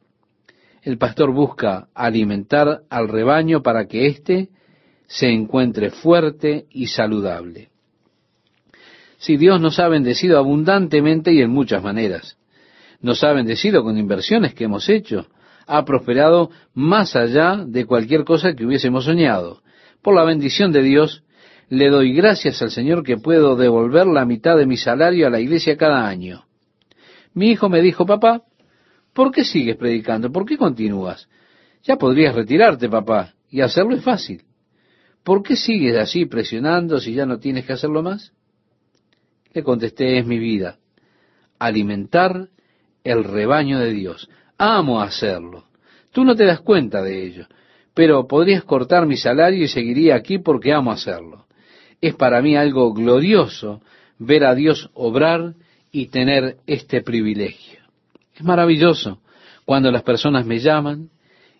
[0.83, 4.49] el pastor busca alimentar al rebaño para que éste
[5.13, 7.69] se encuentre fuerte y saludable.
[9.17, 12.37] Si Dios nos ha bendecido abundantemente y en muchas maneras,
[12.99, 15.27] nos ha bendecido con inversiones que hemos hecho,
[15.67, 19.61] ha prosperado más allá de cualquier cosa que hubiésemos soñado.
[20.01, 21.23] Por la bendición de Dios,
[21.69, 25.39] le doy gracias al Señor que puedo devolver la mitad de mi salario a la
[25.39, 26.45] iglesia cada año.
[27.35, 28.41] Mi hijo me dijo, papá,
[29.13, 30.31] ¿Por qué sigues predicando?
[30.31, 31.29] ¿Por qué continúas?
[31.83, 34.41] Ya podrías retirarte, papá, y hacerlo es fácil.
[35.23, 38.33] ¿Por qué sigues así presionando si ya no tienes que hacerlo más?
[39.53, 40.77] Le contesté, es mi vida.
[41.59, 42.49] Alimentar
[43.03, 44.29] el rebaño de Dios.
[44.57, 45.65] Amo hacerlo.
[46.11, 47.47] Tú no te das cuenta de ello,
[47.93, 51.45] pero podrías cortar mi salario y seguiría aquí porque amo hacerlo.
[52.01, 53.81] Es para mí algo glorioso
[54.19, 55.55] ver a Dios obrar
[55.91, 57.79] y tener este privilegio.
[58.35, 59.21] Es maravilloso
[59.63, 61.09] cuando las personas me llaman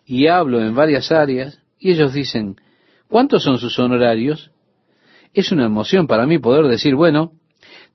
[0.04, 2.56] y hablo en varias áreas y ellos dicen,
[3.08, 4.50] ¿cuántos son sus honorarios?
[5.32, 7.32] Es una emoción para mí poder decir, bueno,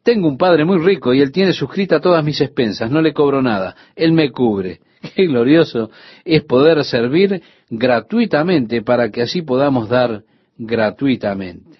[0.04, 3.42] tengo un padre muy rico y él tiene suscrita todas mis expensas, no le cobro
[3.42, 4.80] nada, él me cubre.
[5.16, 5.90] Qué glorioso
[6.26, 10.24] es poder servir gratuitamente para que así podamos dar
[10.58, 11.80] gratuitamente.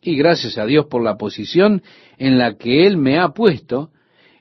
[0.00, 1.82] Y gracias a Dios por la posición
[2.18, 3.90] en la que Él me ha puesto,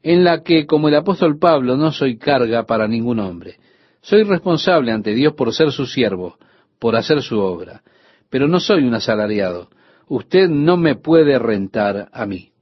[0.01, 3.57] en la que, como el apóstol Pablo, no soy carga para ningún hombre.
[4.01, 6.37] Soy responsable ante Dios por ser su siervo,
[6.79, 7.83] por hacer su obra,
[8.31, 9.69] pero no soy un asalariado.
[10.07, 12.53] Usted no me puede rentar a mí.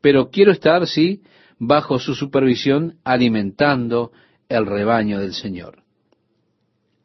[0.00, 1.22] Pero quiero estar, sí,
[1.58, 4.12] bajo su supervisión, alimentando
[4.48, 5.82] el rebaño del Señor.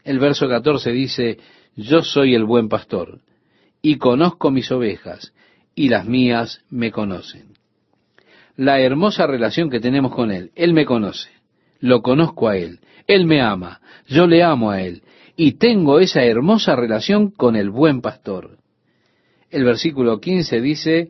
[0.03, 1.39] El verso 14 dice,
[1.75, 3.21] yo soy el buen pastor,
[3.81, 5.33] y conozco mis ovejas,
[5.73, 7.53] y las mías me conocen.
[8.57, 11.29] La hermosa relación que tenemos con Él, Él me conoce,
[11.79, 15.02] lo conozco a Él, Él me ama, yo le amo a Él,
[15.35, 18.57] y tengo esa hermosa relación con el buen pastor.
[19.49, 21.09] El versículo 15 dice,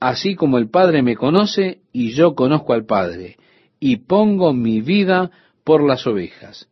[0.00, 3.36] así como el Padre me conoce y yo conozco al Padre,
[3.80, 5.30] y pongo mi vida
[5.64, 6.68] por las ovejas.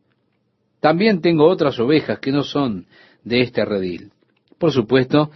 [0.79, 2.87] También tengo otras ovejas que no son
[3.23, 4.11] de este redil.
[4.57, 5.31] Por supuesto,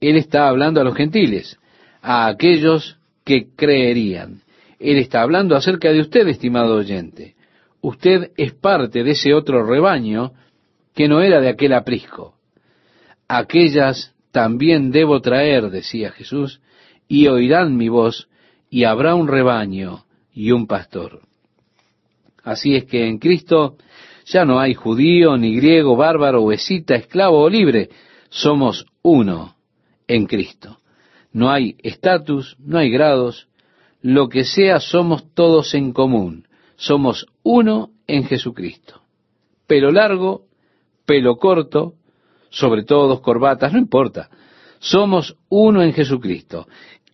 [0.00, 1.58] Él está hablando a los gentiles,
[2.02, 4.42] a aquellos que creerían.
[4.78, 7.34] Él está hablando acerca de usted, estimado oyente.
[7.82, 10.32] Usted es parte de ese otro rebaño
[11.00, 12.34] que no era de aquel aprisco.
[13.26, 16.60] Aquellas también debo traer, decía Jesús,
[17.08, 18.28] y oirán mi voz,
[18.68, 21.22] y habrá un rebaño y un pastor.
[22.44, 23.78] Así es que en Cristo
[24.26, 27.88] ya no hay judío, ni griego, bárbaro, huesita, esclavo o libre.
[28.28, 29.56] Somos uno
[30.06, 30.80] en Cristo.
[31.32, 33.48] No hay estatus, no hay grados.
[34.02, 36.46] Lo que sea, somos todos en común.
[36.76, 39.00] Somos uno en Jesucristo.
[39.66, 40.49] Pelo largo,
[41.10, 41.94] pelo corto,
[42.50, 44.30] sobre todo dos corbatas, no importa.
[44.78, 46.68] Somos uno en Jesucristo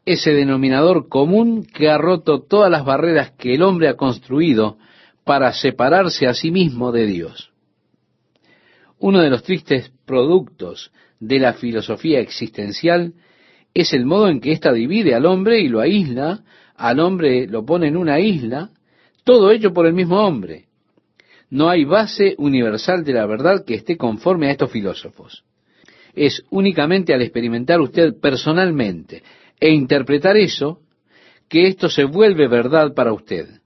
[0.05, 4.77] ese denominador común que ha roto todas las barreras que el hombre ha construido
[5.25, 7.53] para separarse a sí mismo de Dios.
[8.99, 13.15] Uno de los tristes productos de la filosofía existencial
[13.73, 16.45] es el modo en que ésta divide al hombre y lo aísla,
[16.77, 18.69] al hombre lo pone en una isla,
[19.25, 20.66] todo hecho por el mismo hombre.
[21.51, 25.45] No hay base universal de la verdad que esté conforme a estos filósofos.
[26.15, 29.23] Es únicamente al experimentar usted personalmente
[29.61, 30.81] e interpretar eso,
[31.49, 33.61] que esto se vuelve verdad para usted.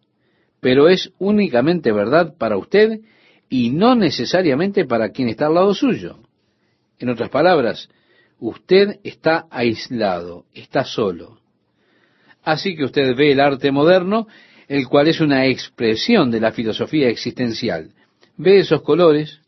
[0.60, 3.00] Pero es únicamente verdad para usted
[3.48, 6.18] y no necesariamente para quien está al lado suyo.
[6.98, 7.88] En otras palabras,
[8.38, 11.38] usted está aislado, está solo.
[12.42, 14.26] Así que usted ve el arte moderno,
[14.70, 17.90] el cual es una expresión de la filosofía existencial.
[18.36, 19.40] Ve esos colores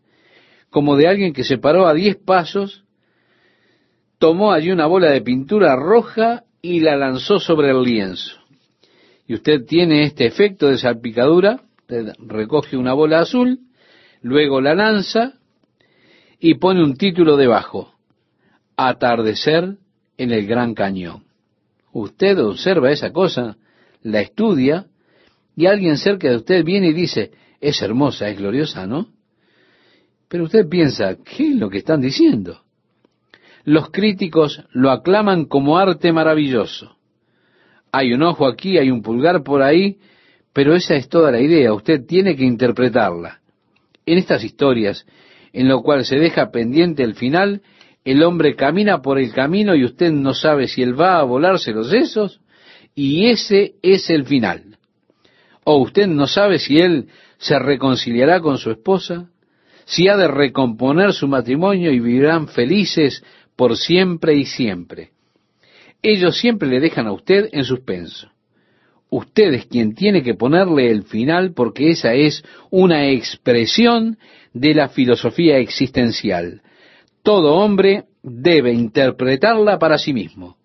[0.68, 2.82] como de alguien que se paró a diez pasos
[4.18, 8.36] tomó allí una bola de pintura roja y la lanzó sobre el lienzo.
[9.28, 11.60] Y usted tiene este efecto de salpicadura,
[12.18, 13.60] recoge una bola azul,
[14.22, 15.34] luego la lanza
[16.40, 17.94] y pone un título debajo,
[18.76, 19.76] Atardecer
[20.16, 21.22] en el Gran Cañón.
[21.92, 23.56] Usted observa esa cosa,
[24.02, 24.86] la estudia,
[25.56, 29.08] y alguien cerca de usted viene y dice, es hermosa, es gloriosa, ¿no?
[30.28, 32.62] Pero usted piensa, ¿qué es lo que están diciendo?
[33.64, 36.96] los críticos lo aclaman como arte maravilloso.
[37.92, 39.98] Hay un ojo aquí, hay un pulgar por ahí,
[40.52, 43.40] pero esa es toda la idea, usted tiene que interpretarla.
[44.04, 45.06] En estas historias,
[45.52, 47.62] en lo cual se deja pendiente el final,
[48.04, 51.72] el hombre camina por el camino y usted no sabe si él va a volarse
[51.72, 52.40] los sesos,
[52.94, 54.71] y ese es el final.
[55.64, 59.30] O usted no sabe si él se reconciliará con su esposa,
[59.84, 63.22] si ha de recomponer su matrimonio y vivirán felices
[63.56, 65.10] por siempre y siempre.
[66.02, 68.28] Ellos siempre le dejan a usted en suspenso.
[69.08, 74.18] Usted es quien tiene que ponerle el final porque esa es una expresión
[74.54, 76.62] de la filosofía existencial.
[77.22, 80.56] Todo hombre debe interpretarla para sí mismo.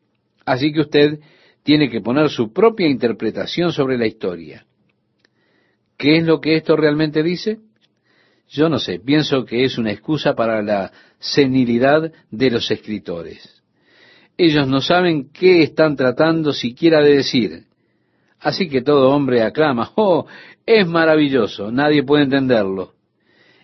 [0.46, 1.20] Así que usted
[1.64, 4.67] tiene que poner su propia interpretación sobre la historia.
[5.98, 7.60] ¿Qué es lo que esto realmente dice?
[8.50, 13.62] Yo no sé, pienso que es una excusa para la senilidad de los escritores.
[14.38, 17.64] Ellos no saben qué están tratando siquiera de decir.
[18.40, 20.28] Así que todo hombre aclama, oh,
[20.66, 22.94] es maravilloso, nadie puede entenderlo.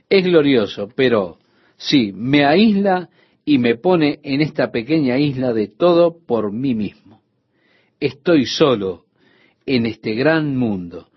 [0.10, 1.38] Es glorioso, pero
[1.78, 3.10] sí, me aísla
[3.46, 7.22] y me pone en esta pequeña isla de todo por mí mismo.
[8.00, 9.06] Estoy solo
[9.66, 11.08] en este gran mundo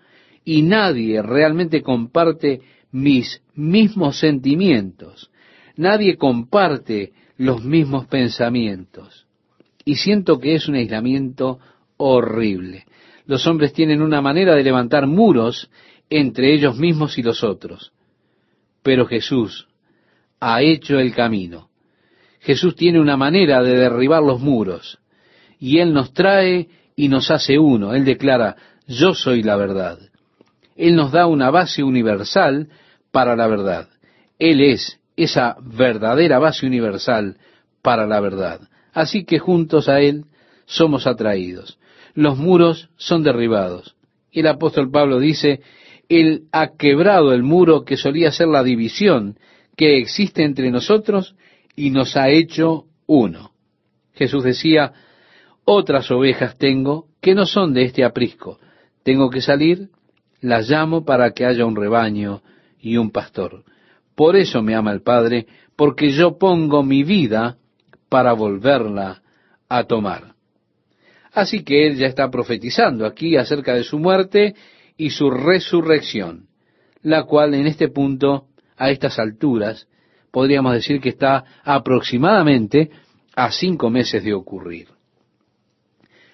[0.47, 2.61] y nadie realmente comparte
[2.93, 5.29] mis mismos sentimientos.
[5.75, 9.27] Nadie comparte los mismos pensamientos.
[9.83, 11.59] Y siento que es un aislamiento
[11.97, 12.85] horrible.
[13.25, 15.69] Los hombres tienen una manera de levantar muros
[16.09, 17.91] entre ellos mismos y los otros.
[18.83, 19.67] Pero Jesús
[20.39, 21.67] ha hecho el camino.
[22.39, 24.97] Jesús tiene una manera de derribar los muros.
[25.59, 27.93] Y Él nos trae y nos hace uno.
[27.93, 28.55] Él declara,
[28.87, 30.06] yo soy la verdad.
[30.77, 32.69] Él nos da una base universal
[33.11, 33.89] para la verdad.
[34.39, 37.37] Él es esa verdadera base universal
[37.81, 38.61] para la verdad.
[38.93, 40.25] Así que juntos a Él
[40.65, 41.79] somos atraídos.
[42.13, 43.95] Los muros son derribados.
[44.31, 45.61] El apóstol Pablo dice,
[46.09, 49.37] Él ha quebrado el muro que solía ser la división
[49.75, 51.35] que existe entre nosotros
[51.75, 53.51] y nos ha hecho uno.
[54.13, 54.93] Jesús decía,
[55.63, 58.59] otras ovejas tengo que no son de este aprisco.
[59.03, 59.89] Tengo que salir,
[60.41, 62.41] las llamo para que haya un rebaño
[62.79, 63.63] y un pastor.
[64.15, 67.57] Por eso me ama el Padre, porque yo pongo mi vida
[68.09, 69.21] para volverla
[69.69, 70.33] a tomar.
[71.33, 74.55] Así que él ya está profetizando aquí acerca de su muerte
[74.97, 76.47] y su resurrección,
[77.03, 79.87] la cual en este punto, a estas alturas,
[80.31, 82.89] podríamos decir que está aproximadamente
[83.35, 84.87] a cinco meses de ocurrir.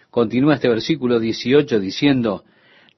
[0.10, 2.43] Continúa este versículo 18 diciendo,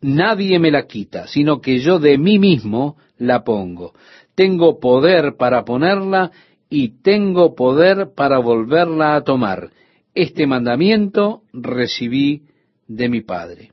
[0.01, 3.93] Nadie me la quita, sino que yo de mí mismo la pongo.
[4.35, 6.31] Tengo poder para ponerla
[6.69, 9.71] y tengo poder para volverla a tomar.
[10.13, 12.43] Este mandamiento recibí
[12.87, 13.71] de mi Padre.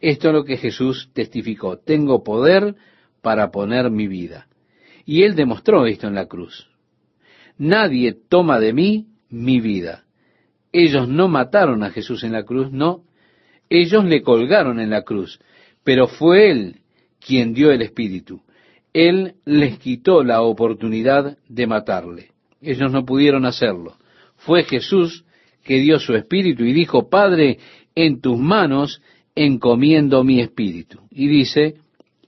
[0.00, 1.78] Esto es lo que Jesús testificó.
[1.78, 2.74] Tengo poder
[3.22, 4.48] para poner mi vida.
[5.06, 6.68] Y él demostró esto en la cruz.
[7.56, 10.04] Nadie toma de mí mi vida.
[10.72, 13.04] Ellos no mataron a Jesús en la cruz, no.
[13.76, 15.40] Ellos le colgaron en la cruz,
[15.82, 16.76] pero fue él
[17.18, 18.40] quien dio el Espíritu.
[18.92, 22.28] Él les quitó la oportunidad de matarle.
[22.62, 23.96] Ellos no pudieron hacerlo.
[24.36, 25.24] Fue Jesús
[25.64, 27.58] que dio su espíritu y dijo, Padre,
[27.96, 29.02] en tus manos
[29.34, 31.00] encomiendo mi espíritu.
[31.10, 31.74] Y dice,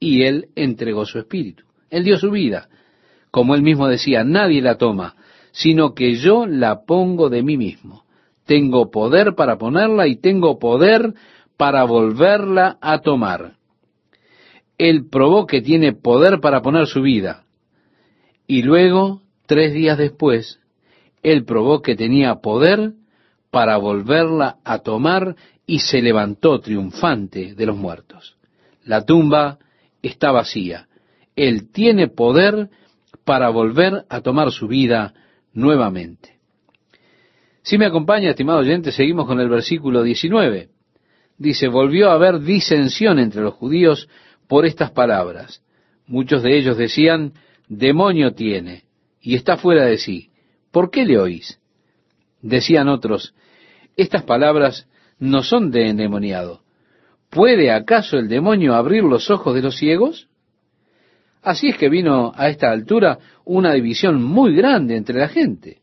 [0.01, 1.63] y él entregó su espíritu.
[1.91, 2.69] Él dio su vida.
[3.31, 5.15] Como él mismo decía, nadie la toma,
[5.53, 8.05] sino que yo la pongo de mí mismo.
[8.47, 11.15] Tengo poder para ponerla y tengo poder
[11.57, 13.57] para volverla a tomar
[14.79, 17.45] él probó que tiene poder para poner su vida.
[18.47, 20.61] Y luego, tres días después,
[21.23, 22.93] él probó que tenía poder
[23.51, 25.35] para volverla a tomar
[25.67, 28.37] y se levantó triunfante de los muertos.
[28.85, 29.59] La tumba
[30.03, 30.89] está vacía.
[31.35, 32.71] Él tiene poder
[33.25, 35.15] para volver a tomar su vida
[35.53, 36.37] nuevamente.
[37.63, 40.69] Si me acompaña, estimado oyente, seguimos con el versículo 19.
[41.39, 44.09] Dice, volvió a haber disensión entre los judíos
[44.49, 45.63] por estas palabras.
[46.07, 47.33] Muchos de ellos decían,
[47.69, 48.85] demonio tiene,
[49.21, 50.31] y está fuera de sí.
[50.71, 51.61] ¿Por qué le oís?
[52.43, 53.35] Decían otros,
[53.97, 56.63] estas palabras no son de endemoniado.
[57.31, 60.29] ¿Puede acaso el demonio abrir los ojos de los ciegos?
[61.43, 65.79] Así es que vino a esta altura una división muy grande entre la gente.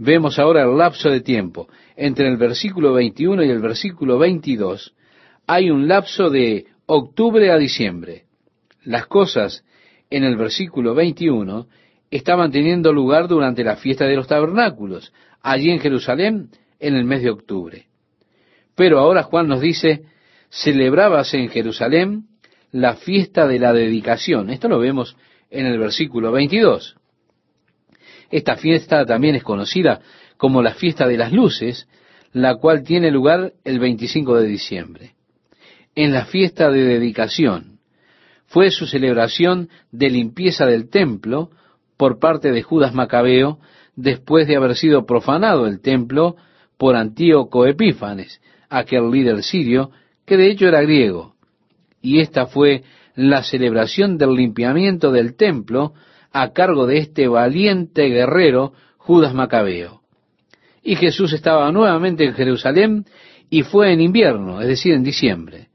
[0.00, 1.68] Vemos ahora el lapso de tiempo.
[1.96, 4.94] Entre el versículo 21 y el versículo 22
[5.48, 8.26] hay un lapso de octubre a diciembre.
[8.84, 9.64] Las cosas
[10.08, 11.66] en el versículo 21
[12.12, 17.22] estaban teniendo lugar durante la fiesta de los tabernáculos, allí en Jerusalén, en el mes
[17.22, 17.86] de octubre.
[18.76, 20.04] Pero ahora Juan nos dice,
[20.48, 22.28] celebrábase en Jerusalén
[22.70, 24.50] la fiesta de la dedicación.
[24.50, 25.16] Esto lo vemos
[25.50, 26.97] en el versículo 22.
[28.30, 30.00] Esta fiesta también es conocida
[30.36, 31.88] como la fiesta de las luces,
[32.32, 35.14] la cual tiene lugar el 25 de diciembre
[35.98, 37.80] en la fiesta de dedicación.
[38.46, 41.50] Fue su celebración de limpieza del templo
[41.96, 43.58] por parte de Judas Macabeo
[43.96, 46.36] después de haber sido profanado el templo
[46.76, 49.90] por Antíoco Epífanes, aquel líder sirio
[50.24, 51.34] que de hecho era griego.
[52.00, 52.84] Y esta fue
[53.16, 55.94] la celebración del limpiamiento del templo
[56.32, 60.02] a cargo de este valiente guerrero Judas Macabeo.
[60.82, 63.04] Y Jesús estaba nuevamente en Jerusalén
[63.50, 65.68] y fue en invierno, es decir, en diciembre.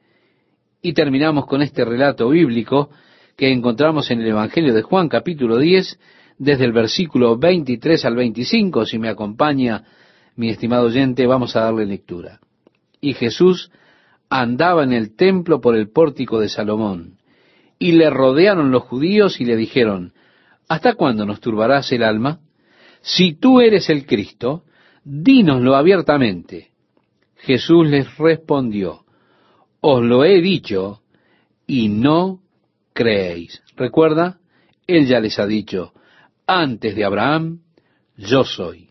[0.82, 2.90] Y terminamos con este relato bíblico
[3.36, 6.00] que encontramos en el Evangelio de Juan capítulo 10,
[6.38, 8.86] desde el versículo 23 al 25.
[8.86, 9.84] Si me acompaña,
[10.36, 12.40] mi estimado oyente, vamos a darle lectura.
[13.02, 13.72] Y Jesús
[14.30, 17.18] andaba en el templo por el pórtico de Salomón,
[17.80, 20.14] y le rodearon los judíos y le dijeron,
[20.74, 22.40] ¿Hasta cuándo nos turbarás el alma?
[23.00, 24.64] Si tú eres el Cristo,
[25.04, 26.72] dínoslo abiertamente.
[27.36, 29.06] Jesús les respondió,
[29.82, 31.04] os lo he dicho
[31.68, 32.40] y no
[32.92, 33.62] creéis.
[33.76, 34.40] Recuerda,
[34.88, 35.94] Él ya les ha dicho,
[36.48, 37.60] antes de Abraham,
[38.18, 38.90] yo soy.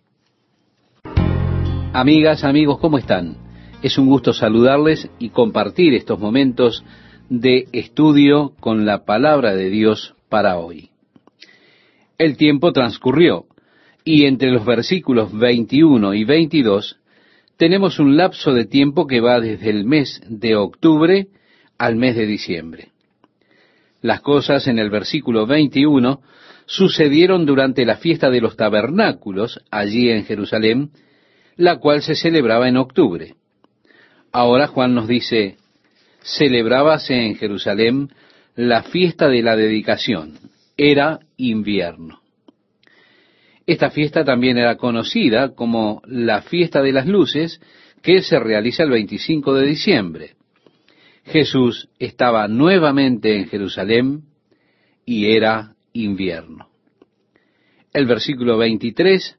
[1.93, 3.39] Amigas, amigos, ¿cómo están?
[3.83, 6.85] Es un gusto saludarles y compartir estos momentos
[7.29, 10.92] de estudio con la palabra de Dios para hoy.
[12.23, 13.47] El tiempo transcurrió
[14.05, 17.01] y entre los versículos 21 y 22
[17.57, 21.27] tenemos un lapso de tiempo que va desde el mes de octubre
[21.79, 22.91] al mes de diciembre.
[24.03, 26.23] Las cosas en el versículo 21
[26.67, 30.91] sucedieron durante la fiesta de los tabernáculos allí en Jerusalén,
[31.57, 33.35] la cual se celebraba en octubre.
[34.31, 35.57] Ahora Juan nos dice,
[36.23, 38.11] celebrábase en Jerusalén
[38.55, 40.52] la fiesta de la dedicación.
[40.85, 42.23] Era invierno.
[43.69, 47.61] Esta fiesta también era conocida como la fiesta de las luces,
[48.03, 50.31] que se realiza el 25 de diciembre.
[51.25, 54.23] Jesús estaba nuevamente en Jerusalén
[55.07, 56.67] y era invierno.
[57.93, 59.39] El versículo 23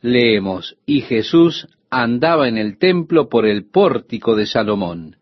[0.00, 5.16] leemos, y Jesús andaba en el templo por el pórtico de Salomón,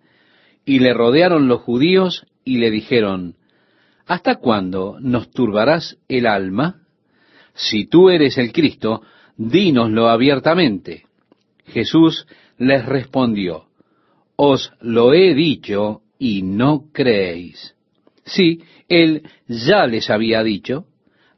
[0.65, 3.35] y le rodearon los judíos y le dijeron,
[4.07, 6.83] ¿Hasta cuándo nos turbarás el alma?
[7.55, 9.03] Si tú eres el Cristo,
[9.37, 11.05] dínoslo abiertamente.
[11.67, 12.27] Jesús
[12.59, 13.65] les respondió,
[14.37, 17.75] Os lo he dicho y no creéis.
[18.25, 20.87] Sí, él ya les había dicho,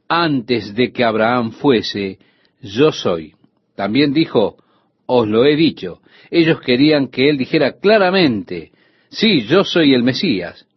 [0.07, 2.19] antes de que Abraham fuese,
[2.61, 3.33] yo soy.
[3.75, 4.57] También dijo,
[5.05, 6.01] os lo he dicho.
[6.29, 8.71] Ellos querían que él dijera claramente,
[9.09, 10.67] sí, yo soy el Mesías.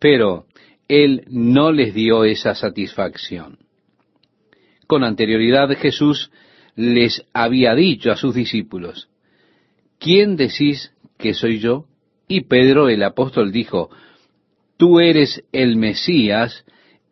[0.00, 0.46] Pero
[0.88, 3.58] él no les dio esa satisfacción.
[4.86, 6.30] Con anterioridad Jesús
[6.76, 9.08] les había dicho a sus discípulos,
[9.98, 11.86] ¿quién decís que soy yo?
[12.28, 13.90] Y Pedro el apóstol dijo,
[14.76, 16.64] tú eres el Mesías,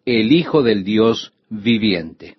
[0.04, 2.36] el Hijo del Dios viviente.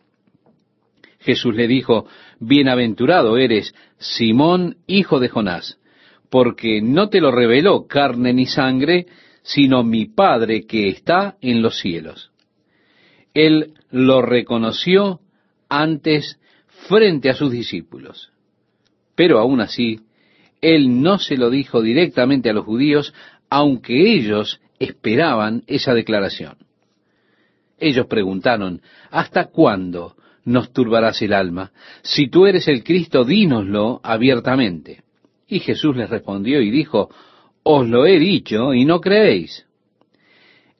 [1.19, 2.05] Jesús le dijo,
[2.39, 5.79] Bienaventurado eres, Simón, hijo de Jonás,
[6.29, 9.05] porque no te lo reveló carne ni sangre,
[9.43, 12.31] sino mi Padre que está en los cielos.
[13.33, 15.19] Él lo reconoció
[15.69, 16.39] antes
[16.87, 18.31] frente a sus discípulos.
[19.15, 19.99] Pero aún así,
[20.61, 23.13] él no se lo dijo directamente a los judíos,
[23.49, 26.57] aunque ellos esperaban esa declaración.
[27.77, 28.81] Ellos preguntaron,
[29.11, 30.15] ¿hasta cuándo
[30.45, 31.71] nos turbarás el alma?
[32.01, 35.03] Si tú eres el Cristo, dínoslo abiertamente.
[35.47, 37.09] Y Jesús les respondió y dijo,
[37.63, 39.65] Os lo he dicho y no creéis.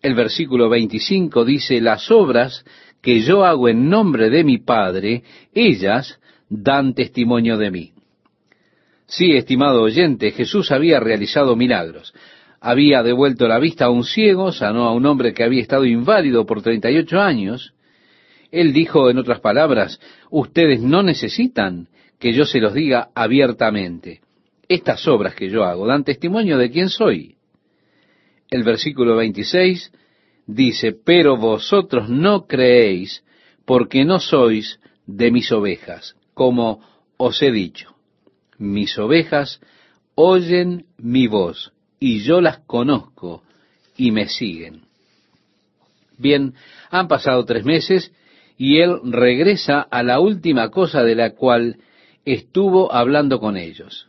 [0.02, 2.66] El versículo 25 dice, Las obras
[3.02, 5.24] que yo hago en nombre de mi Padre,
[5.54, 6.20] ellas
[6.50, 7.94] dan testimonio de mí.
[9.06, 12.14] Sí, estimado oyente, Jesús había realizado milagros
[12.64, 16.46] había devuelto la vista a un ciego, sanó a un hombre que había estado inválido
[16.46, 17.74] por 38 años.
[18.52, 24.22] Él dijo, en otras palabras, ustedes no necesitan que yo se los diga abiertamente.
[24.68, 27.36] Estas obras que yo hago dan testimonio de quién soy.
[28.49, 29.91] El versículo 26
[30.47, 33.24] dice, pero vosotros no creéis
[33.66, 36.82] porque no sois de mis ovejas, como
[37.18, 37.95] os he dicho.
[38.57, 39.59] Mis ovejas
[40.16, 43.43] oyen mi voz y yo las conozco
[43.97, 44.84] y me siguen.
[46.18, 46.53] Bien,
[46.89, 48.14] han pasado tres meses
[48.57, 51.78] y él regresa a la última cosa de la cual
[52.24, 54.07] estuvo hablando con ellos.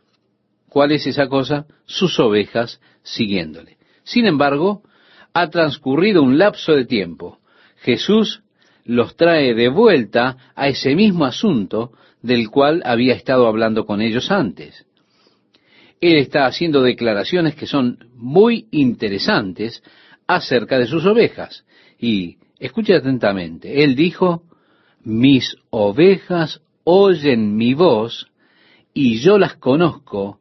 [0.75, 1.66] ¿Cuál es esa cosa?
[1.87, 3.79] Sus ovejas siguiéndole.
[4.03, 4.83] Sin embargo,
[5.33, 7.39] ha transcurrido un lapso de tiempo.
[7.77, 8.43] Jesús
[8.85, 14.31] los trae de vuelta a ese mismo asunto del cual había estado hablando con ellos
[14.31, 14.85] antes
[16.11, 19.83] él está haciendo declaraciones que son muy interesantes
[20.27, 21.64] acerca de sus ovejas.
[21.99, 24.43] Y escuche atentamente, él dijo,
[25.03, 28.27] mis ovejas oyen mi voz
[28.93, 30.41] y yo las conozco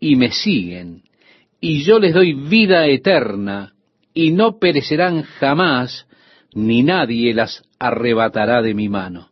[0.00, 1.02] y me siguen
[1.60, 3.74] y yo les doy vida eterna
[4.14, 6.06] y no perecerán jamás
[6.54, 9.30] ni nadie las arrebatará de mi mano.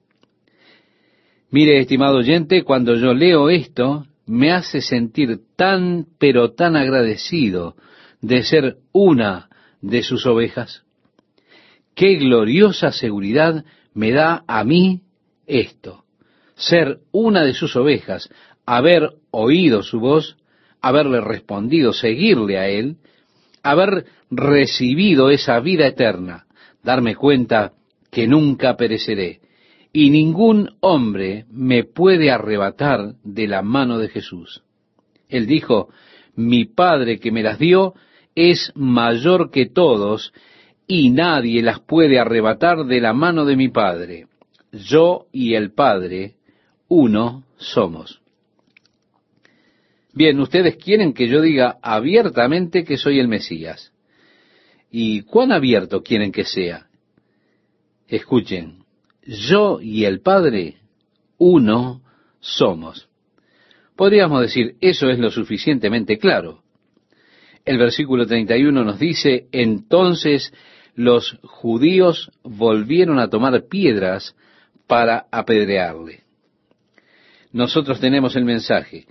[1.51, 7.77] Mire, estimado oyente, cuando yo leo esto, me hace sentir tan, pero tan agradecido
[8.21, 9.49] de ser una
[9.81, 10.83] de sus ovejas.
[11.95, 13.64] Qué gloriosa seguridad
[13.95, 15.03] me da a mí
[15.47, 16.05] esto,
[16.57, 18.29] ser una de sus ovejas,
[18.67, 20.37] haber oído su voz,
[20.89, 22.97] haberle respondido, seguirle a él,
[23.62, 26.47] haber recibido esa vida eterna,
[26.82, 27.72] darme cuenta
[28.11, 29.41] que nunca pereceré,
[29.93, 34.62] y ningún hombre me puede arrebatar de la mano de Jesús.
[35.28, 35.89] Él dijo,
[36.37, 37.95] mi Padre que me las dio
[38.34, 40.32] es mayor que todos,
[40.87, 44.26] y nadie las puede arrebatar de la mano de mi Padre.
[44.70, 46.34] Yo y el Padre,
[46.89, 48.20] uno somos.
[50.17, 53.93] Bien, ustedes quieren que yo diga abiertamente que soy el Mesías.
[54.91, 56.87] ¿Y cuán abierto quieren que sea?
[58.09, 58.79] Escuchen,
[59.27, 60.77] yo y el Padre,
[61.37, 62.01] uno
[62.41, 63.11] somos.
[63.95, 66.62] Podríamos decir, eso es lo suficientemente claro.
[67.67, 70.51] El versículo 31 nos dice, entonces
[70.95, 74.35] los judíos volvieron a tomar piedras
[74.87, 76.23] para apedrearle.
[77.53, 79.07] Nosotros tenemos el mensaje,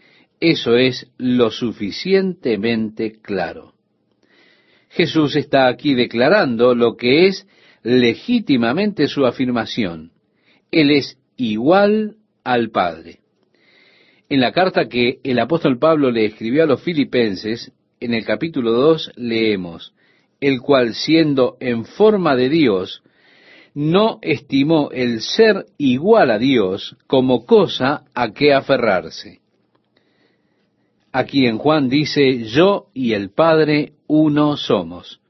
[0.51, 3.73] eso es lo suficientemente claro.
[4.89, 7.47] Jesús está aquí declarando lo que es
[7.83, 10.11] legítimamente su afirmación.
[10.71, 13.19] Él es igual al Padre.
[14.29, 18.71] En la carta que el apóstol Pablo le escribió a los filipenses, en el capítulo
[18.71, 19.93] 2 leemos,
[20.41, 23.03] el cual siendo en forma de Dios,
[23.73, 29.41] no estimó el ser igual a Dios como cosa a que aferrarse.
[31.17, 35.21] Aquí en Juan dice, yo y el Padre uno somos,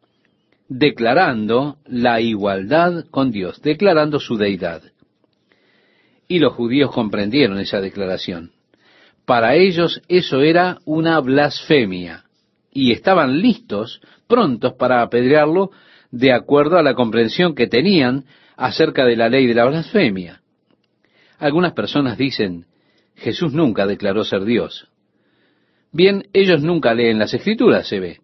[0.68, 4.82] declarando la igualdad con Dios, declarando su deidad.
[6.28, 8.50] Y los judíos comprendieron esa declaración.
[9.28, 12.24] Para ellos eso era una blasfemia
[12.72, 15.70] y estaban listos, prontos para apedrearlo
[16.10, 18.26] de acuerdo a la comprensión que tenían
[18.58, 20.42] acerca de la ley de la blasfemia.
[21.38, 22.66] Algunas personas dicen,
[23.16, 24.90] Jesús nunca declaró ser Dios.
[25.96, 28.20] Bien, ellos nunca leen las escrituras, se ve,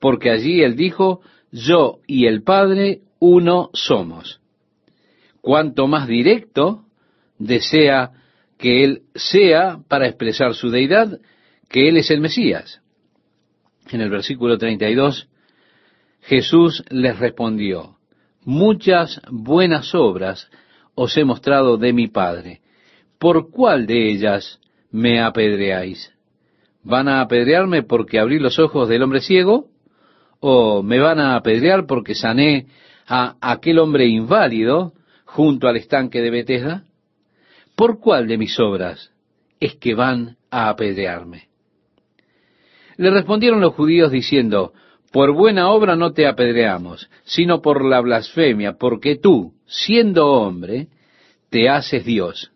[0.00, 1.20] porque allí él dijo,
[1.52, 4.40] yo y el Padre uno somos.
[5.40, 6.82] Cuanto más directo
[7.38, 8.10] desea
[8.58, 11.20] que él sea para expresar su deidad,
[11.68, 12.82] que él es el Mesías.
[13.92, 15.28] En el versículo 32,
[16.22, 17.98] Jesús les respondió,
[18.42, 20.50] muchas buenas obras
[20.96, 22.62] os he mostrado de mi Padre.
[23.20, 24.58] ¿Por cuál de ellas
[24.90, 26.15] me apedreáis?
[26.86, 29.66] ¿Van a apedrearme porque abrí los ojos del hombre ciego?
[30.38, 32.68] ¿O me van a apedrear porque sané
[33.08, 34.92] a aquel hombre inválido
[35.24, 36.84] junto al estanque de Betesda?
[37.74, 39.10] ¿Por cuál de mis obras
[39.58, 41.48] es que van a apedrearme?
[42.98, 44.72] Le respondieron los judíos diciendo,
[45.10, 50.86] por buena obra no te apedreamos, sino por la blasfemia, porque tú, siendo hombre,
[51.50, 52.52] te haces Dios.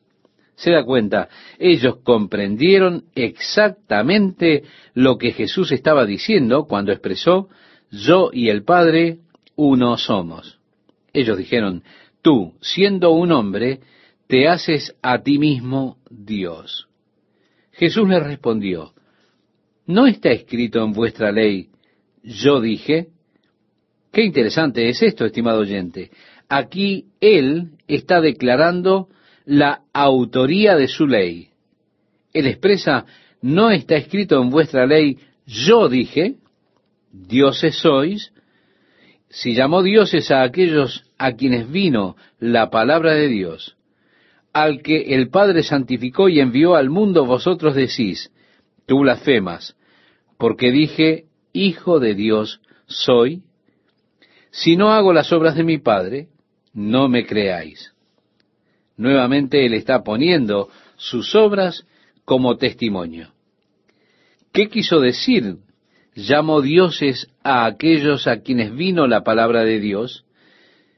[0.60, 7.48] Se da cuenta, ellos comprendieron exactamente lo que Jesús estaba diciendo cuando expresó,
[7.90, 9.20] yo y el Padre
[9.56, 10.58] uno somos.
[11.14, 11.82] Ellos dijeron,
[12.20, 13.80] tú, siendo un hombre,
[14.26, 16.88] te haces a ti mismo Dios.
[17.72, 18.92] Jesús les respondió,
[19.86, 21.70] ¿no está escrito en vuestra ley,
[22.22, 23.08] yo dije?
[24.12, 26.10] Qué interesante es esto, estimado oyente.
[26.50, 29.08] Aquí Él está declarando
[29.44, 31.48] la autoría de su ley.
[32.32, 33.06] Él expresa,
[33.42, 36.36] no está escrito en vuestra ley, yo dije,
[37.12, 38.32] dioses sois,
[39.28, 43.76] si llamó dioses a aquellos a quienes vino la palabra de Dios,
[44.52, 48.32] al que el Padre santificó y envió al mundo, vosotros decís,
[48.86, 49.76] tú blasfemas,
[50.38, 53.42] porque dije, Hijo de Dios soy.
[54.50, 56.28] Si no hago las obras de mi Padre,
[56.72, 57.92] no me creáis.
[59.00, 61.86] Nuevamente Él está poniendo sus obras
[62.26, 63.32] como testimonio.
[64.52, 65.56] ¿Qué quiso decir?
[66.14, 70.26] Llamó dioses a aquellos a quienes vino la palabra de Dios.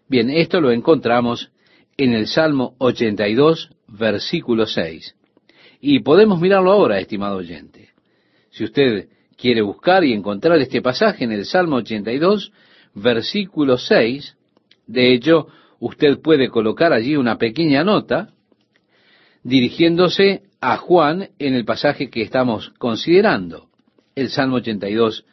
[0.08, 1.52] Bien, esto lo encontramos
[1.96, 5.14] en el Salmo 82, versículo 6.
[5.80, 7.90] Y podemos mirarlo ahora, estimado oyente.
[8.50, 12.50] Si usted quiere buscar y encontrar este pasaje en el Salmo 82,
[12.94, 14.36] versículo 6,
[14.88, 15.46] de hecho,
[15.82, 18.28] usted puede colocar allí una pequeña nota
[19.42, 23.66] dirigiéndose a Juan en el pasaje que estamos considerando,
[24.14, 25.24] el Salmo 82,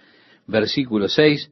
[0.47, 1.52] versículo 6,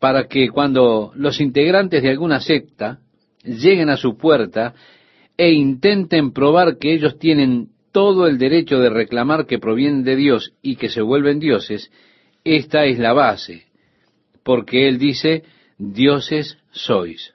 [0.00, 3.00] para que cuando los integrantes de alguna secta
[3.42, 4.74] lleguen a su puerta
[5.36, 10.54] e intenten probar que ellos tienen todo el derecho de reclamar que provienen de Dios
[10.62, 11.92] y que se vuelven dioses,
[12.42, 13.64] esta es la base,
[14.42, 15.42] porque Él dice,
[15.76, 17.33] dioses sois.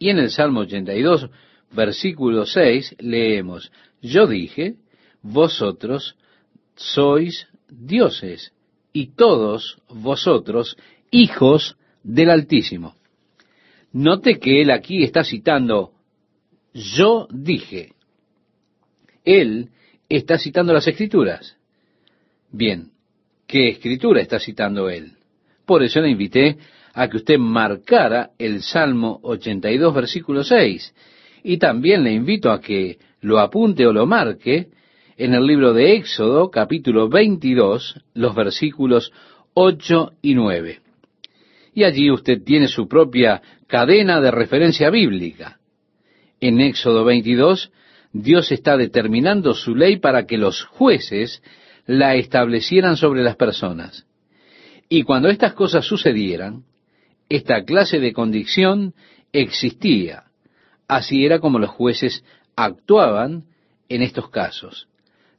[0.00, 1.28] Y en el Salmo 82,
[1.72, 3.70] versículo 6, leemos,
[4.00, 4.76] yo dije,
[5.20, 6.16] vosotros
[6.74, 8.54] sois dioses,
[8.94, 10.78] y todos vosotros
[11.10, 12.94] hijos del Altísimo.
[13.92, 15.92] Note que él aquí está citando,
[16.72, 17.92] yo dije.
[19.22, 19.68] Él
[20.08, 21.58] está citando las escrituras.
[22.50, 22.90] Bien,
[23.46, 25.12] ¿qué escritura está citando él?
[25.66, 26.56] Por eso le invité
[26.92, 30.94] a que usted marcara el Salmo 82, versículo 6.
[31.44, 34.68] Y también le invito a que lo apunte o lo marque
[35.16, 39.12] en el libro de Éxodo, capítulo 22, los versículos
[39.54, 40.80] 8 y 9.
[41.74, 45.58] Y allí usted tiene su propia cadena de referencia bíblica.
[46.40, 47.70] En Éxodo 22
[48.12, 51.42] Dios está determinando su ley para que los jueces
[51.86, 54.06] la establecieran sobre las personas.
[54.88, 56.64] Y cuando estas cosas sucedieran,
[57.30, 58.92] esta clase de condición
[59.32, 60.24] existía.
[60.88, 62.24] Así era como los jueces
[62.56, 63.44] actuaban
[63.88, 64.88] en estos casos.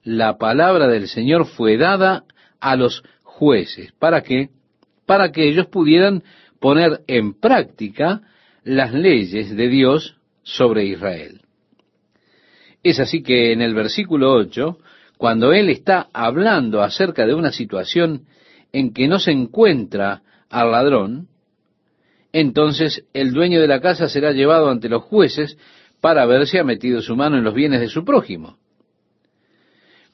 [0.04, 2.24] La palabra del Señor fue dada
[2.62, 3.92] a los jueces.
[4.00, 4.50] ¿Para qué?
[5.06, 6.24] Para que ellos pudieran
[6.60, 8.22] poner en práctica
[8.64, 11.42] las leyes de Dios sobre Israel.
[12.84, 14.78] Es así que en el versículo 8,
[15.18, 18.26] cuando él está hablando acerca de una situación
[18.72, 21.28] en que no se encuentra al ladrón,
[22.34, 25.58] entonces el dueño de la casa será llevado ante los jueces
[26.00, 28.58] para ver si ha metido su mano en los bienes de su prójimo.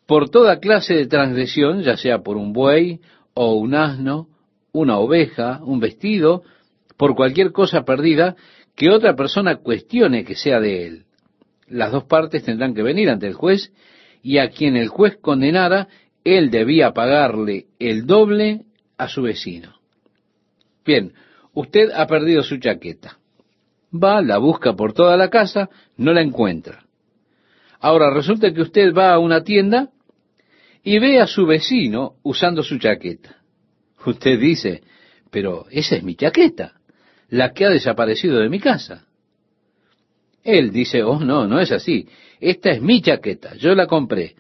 [0.05, 3.01] Por toda clase de transgresión, ya sea por un buey
[3.33, 4.27] o un asno,
[4.71, 6.43] una oveja, un vestido,
[6.97, 8.35] por cualquier cosa perdida
[8.75, 11.05] que otra persona cuestione que sea de él.
[11.67, 13.73] Las dos partes tendrán que venir ante el juez
[14.23, 15.87] y a quien el juez condenara,
[16.23, 18.65] él debía pagarle el doble
[18.97, 19.75] a su vecino.
[20.85, 21.13] Bien,
[21.57, 23.17] usted ha perdido su chaqueta.
[23.91, 26.85] Va, la busca por toda la casa, no la encuentra.
[27.79, 29.89] Ahora resulta que usted va a una tienda
[30.83, 33.37] y ve a su vecino usando su chaqueta.
[34.05, 34.83] Usted dice,
[35.31, 36.75] pero esa es mi chaqueta,
[37.29, 39.07] la que ha desaparecido de mi casa.
[40.43, 42.07] Él dice, oh, no, no es así.
[42.39, 44.35] Esta es mi chaqueta, yo la compré.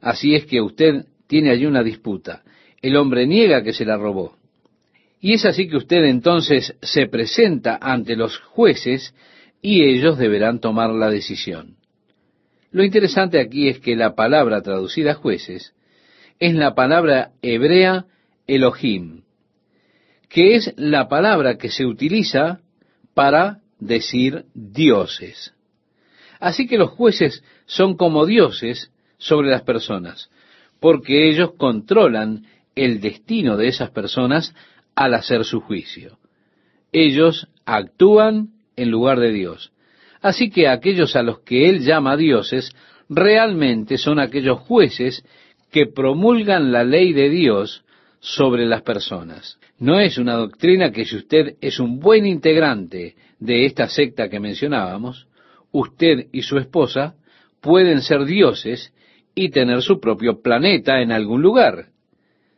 [0.00, 2.44] Así es que usted tiene allí una disputa.
[2.80, 4.36] El hombre niega que se la robó.
[5.24, 9.14] Y es así que usted entonces se presenta ante los jueces
[9.62, 11.78] y ellos deberán tomar la decisión.
[12.70, 15.72] Lo interesante aquí es que la palabra traducida jueces
[16.40, 18.04] es la palabra hebrea
[18.46, 19.22] Elohim,
[20.28, 22.60] que es la palabra que se utiliza
[23.14, 25.54] para decir dioses.
[26.38, 30.28] Así que los jueces son como dioses sobre las personas,
[30.80, 32.44] porque ellos controlan
[32.74, 34.54] el destino de esas personas
[34.94, 36.18] al hacer su juicio.
[36.92, 39.72] Ellos actúan en lugar de Dios.
[40.20, 42.74] Así que aquellos a los que él llama dioses
[43.08, 45.24] realmente son aquellos jueces
[45.70, 47.84] que promulgan la ley de Dios
[48.20, 49.58] sobre las personas.
[49.78, 54.40] No es una doctrina que si usted es un buen integrante de esta secta que
[54.40, 55.26] mencionábamos,
[55.72, 57.16] usted y su esposa
[57.60, 58.94] pueden ser dioses
[59.34, 61.88] y tener su propio planeta en algún lugar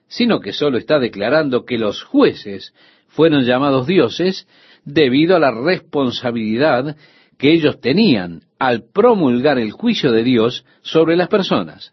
[0.08, 2.74] sino que solo está declarando que los jueces
[3.08, 4.46] fueron llamados dioses
[4.84, 6.96] debido a la responsabilidad
[7.38, 11.92] que ellos tenían al promulgar el juicio de Dios sobre las personas.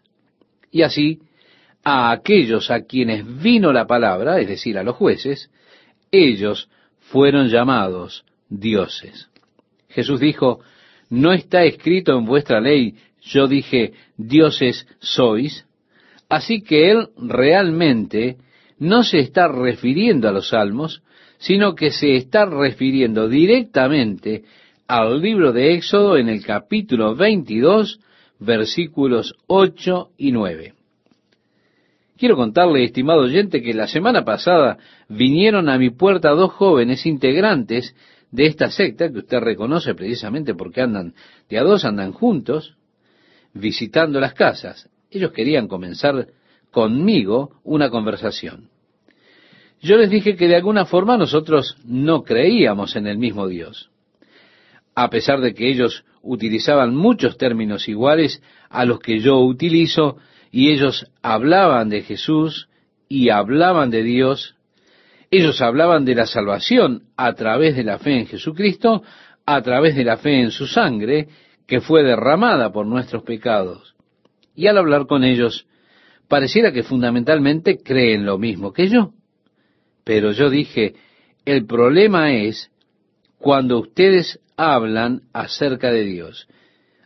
[0.70, 1.20] Y así,
[1.82, 5.50] a aquellos a quienes vino la palabra, es decir, a los jueces,
[6.10, 9.28] ellos fueron llamados dioses.
[9.88, 10.60] Jesús dijo,
[11.10, 15.66] ¿no está escrito en vuestra ley, yo dije, dioses sois?
[16.28, 18.36] Así que él realmente
[18.78, 21.02] no se está refiriendo a los salmos,
[21.38, 24.44] sino que se está refiriendo directamente
[24.86, 28.00] al libro de Éxodo en el capítulo 22,
[28.38, 30.74] versículos 8 y 9.
[32.16, 37.94] Quiero contarle, estimado oyente, que la semana pasada vinieron a mi puerta dos jóvenes integrantes
[38.30, 41.14] de esta secta, que usted reconoce precisamente porque andan
[41.48, 42.76] de a dos, andan juntos,
[43.52, 44.88] visitando las casas.
[45.14, 46.26] Ellos querían comenzar
[46.72, 48.68] conmigo una conversación.
[49.80, 53.90] Yo les dije que de alguna forma nosotros no creíamos en el mismo Dios.
[54.96, 60.16] A pesar de que ellos utilizaban muchos términos iguales a los que yo utilizo,
[60.50, 62.68] y ellos hablaban de Jesús
[63.08, 64.56] y hablaban de Dios,
[65.30, 69.04] ellos hablaban de la salvación a través de la fe en Jesucristo,
[69.46, 71.28] a través de la fe en su sangre,
[71.68, 73.93] que fue derramada por nuestros pecados
[74.54, 75.66] y al hablar con ellos,
[76.28, 79.12] pareciera que fundamentalmente creen lo mismo que yo.
[80.04, 80.94] Pero yo dije,
[81.44, 82.70] el problema es
[83.38, 86.48] cuando ustedes hablan acerca de Dios.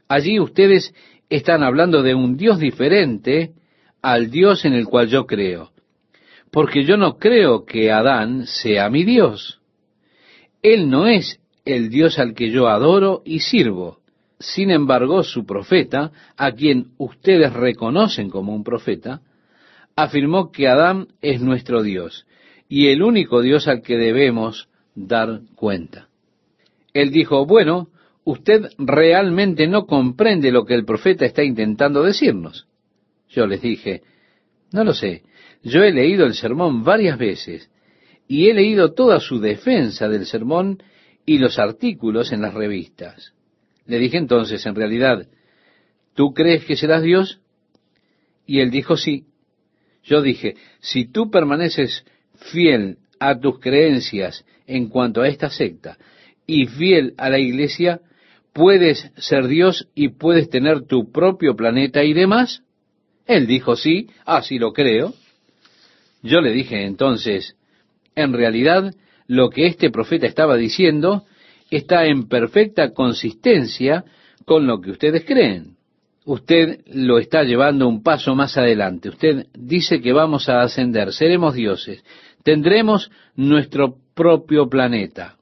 [0.08, 0.94] Allí ustedes
[1.28, 3.52] están hablando de un Dios diferente
[4.02, 5.70] al Dios en el cual yo creo.
[6.50, 9.60] Porque yo no creo que Adán sea mi Dios.
[10.62, 13.97] Él no es el Dios al que yo adoro y sirvo.
[14.38, 19.20] Sin embargo, su profeta, a quien ustedes reconocen como un profeta,
[19.96, 22.26] afirmó que Adán es nuestro Dios
[22.68, 26.08] y el único Dios al que debemos dar cuenta.
[26.94, 27.88] Él dijo, bueno,
[28.24, 32.68] usted realmente no comprende lo que el profeta está intentando decirnos.
[33.28, 34.02] Yo les dije,
[34.72, 35.22] no lo sé,
[35.62, 37.70] yo he leído el sermón varias veces
[38.28, 40.82] y he leído toda su defensa del sermón
[41.26, 43.34] y los artículos en las revistas.
[43.88, 45.26] Le dije entonces, en realidad,
[46.14, 47.40] ¿tú crees que serás Dios?
[48.46, 49.24] Y él dijo, sí.
[50.04, 52.04] Yo dije, si tú permaneces
[52.52, 55.96] fiel a tus creencias en cuanto a esta secta
[56.46, 58.00] y fiel a la iglesia,
[58.52, 62.62] puedes ser Dios y puedes tener tu propio planeta y demás.
[63.26, 65.14] Él dijo, sí, así lo creo.
[66.22, 67.56] Yo le dije entonces,
[68.14, 68.94] en realidad
[69.26, 71.24] lo que este profeta estaba diciendo
[71.70, 74.04] está en perfecta consistencia
[74.44, 75.76] con lo que ustedes creen.
[76.24, 79.08] Usted lo está llevando un paso más adelante.
[79.08, 82.04] Usted dice que vamos a ascender, seremos dioses,
[82.42, 85.36] tendremos nuestro propio planeta.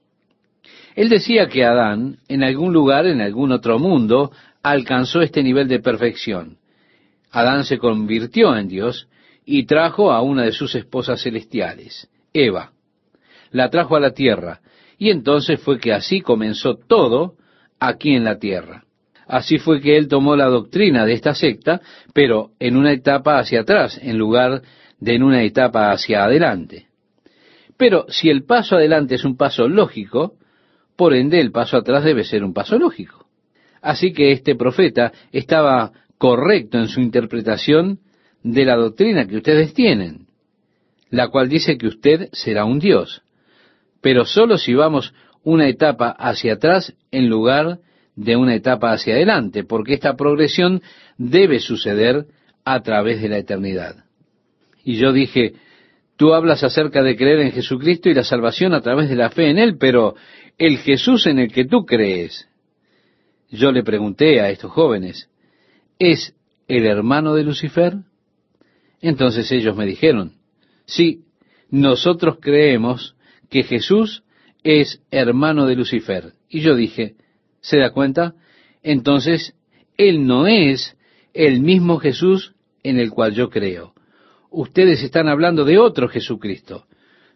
[0.95, 4.31] Él decía que Adán, en algún lugar, en algún otro mundo,
[4.63, 6.57] alcanzó este nivel de perfección.
[7.31, 9.07] Adán se convirtió en Dios
[9.45, 12.71] y trajo a una de sus esposas celestiales, Eva.
[13.51, 14.59] La trajo a la tierra,
[14.97, 17.35] y entonces fue que así comenzó todo
[17.79, 18.83] aquí en la tierra.
[19.27, 21.81] Así fue que él tomó la doctrina de esta secta,
[22.13, 24.61] pero en una etapa hacia atrás, en lugar
[24.99, 26.87] de en una etapa hacia adelante.
[27.77, 30.35] Pero si el paso adelante es un paso lógico,
[30.95, 33.27] por ende el paso atrás debe ser un paso lógico.
[33.81, 37.99] Así que este profeta estaba correcto en su interpretación
[38.41, 40.27] de la doctrina que ustedes tienen,
[41.09, 43.21] la cual dice que usted será un Dios
[44.01, 47.79] pero solo si vamos una etapa hacia atrás en lugar
[48.15, 50.81] de una etapa hacia adelante, porque esta progresión
[51.17, 52.25] debe suceder
[52.65, 54.03] a través de la eternidad.
[54.83, 55.53] Y yo dije,
[56.17, 59.49] tú hablas acerca de creer en Jesucristo y la salvación a través de la fe
[59.49, 60.15] en Él, pero
[60.57, 62.49] el Jesús en el que tú crees,
[63.49, 65.29] yo le pregunté a estos jóvenes,
[65.99, 66.35] ¿es
[66.67, 67.95] el hermano de Lucifer?
[68.99, 70.33] Entonces ellos me dijeron,
[70.85, 71.21] sí,
[71.69, 73.15] nosotros creemos
[73.49, 74.23] que Jesús
[74.63, 76.33] es hermano de Lucifer.
[76.49, 77.15] Y yo dije,
[77.61, 78.35] ¿se da cuenta?
[78.83, 79.55] Entonces,
[79.97, 80.97] Él no es
[81.33, 83.93] el mismo Jesús en el cual yo creo.
[84.49, 86.85] Ustedes están hablando de otro Jesucristo.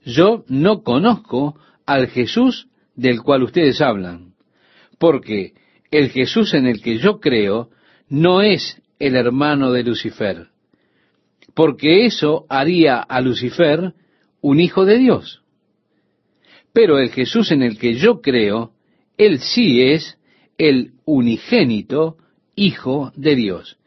[0.03, 4.34] Yo no conozco al Jesús del cual ustedes hablan,
[4.97, 5.53] porque
[5.91, 7.70] el Jesús en el que yo creo
[8.07, 10.47] no es el hermano de Lucifer,
[11.53, 13.93] porque eso haría a Lucifer
[14.41, 15.41] un hijo de Dios.
[16.74, 18.72] Pero el Jesús en el que yo creo,
[19.18, 20.18] Él sí es
[20.58, 22.18] el unigénito
[22.56, 23.78] Hijo de Dios.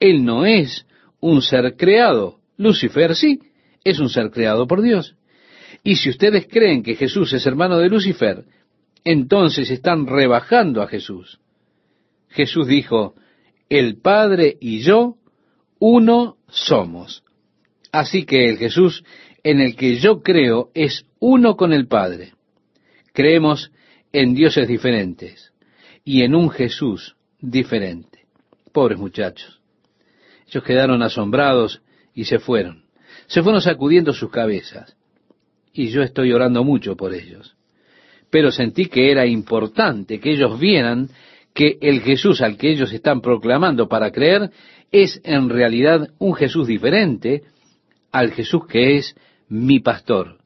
[0.00, 0.86] Él no es
[1.20, 2.40] un ser creado.
[2.56, 3.40] Lucifer sí,
[3.84, 5.16] es un ser creado por Dios.
[5.82, 8.44] Y si ustedes creen que Jesús es hermano de Lucifer,
[9.04, 11.40] entonces están rebajando a Jesús.
[12.28, 13.14] Jesús dijo,
[13.68, 15.16] el Padre y yo,
[15.78, 17.22] uno somos.
[17.92, 19.04] Así que el Jesús
[19.42, 22.32] en el que yo creo es uno con el Padre.
[23.12, 23.72] Creemos
[24.12, 25.52] en dioses diferentes
[26.04, 28.26] y en un Jesús diferente.
[28.72, 29.60] Pobres muchachos.
[30.48, 31.82] Ellos quedaron asombrados
[32.14, 32.84] y se fueron.
[33.26, 34.96] Se fueron sacudiendo sus cabezas.
[35.72, 37.56] Y yo estoy orando mucho por ellos.
[38.30, 41.08] Pero sentí que era importante que ellos vieran
[41.54, 44.50] que el Jesús al que ellos están proclamando para creer
[44.92, 47.42] es en realidad un Jesús diferente
[48.12, 49.16] al Jesús que es
[49.50, 50.38] mi pastor,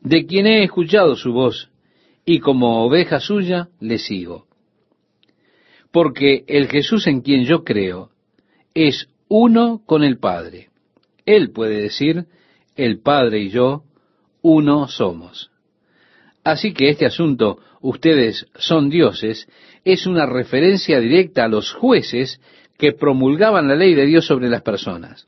[0.00, 1.70] de quien he escuchado su voz,
[2.24, 4.46] y como oveja suya le sigo.
[5.92, 8.10] Porque el Jesús en quien yo creo
[8.74, 10.70] es uno con el Padre.
[11.24, 12.26] Él puede decir,
[12.74, 13.84] el Padre y yo,
[14.42, 15.50] uno somos.
[16.42, 19.48] Así que este asunto, ustedes son dioses,
[19.84, 22.40] es una referencia directa a los jueces
[22.78, 25.26] que promulgaban la ley de Dios sobre las personas.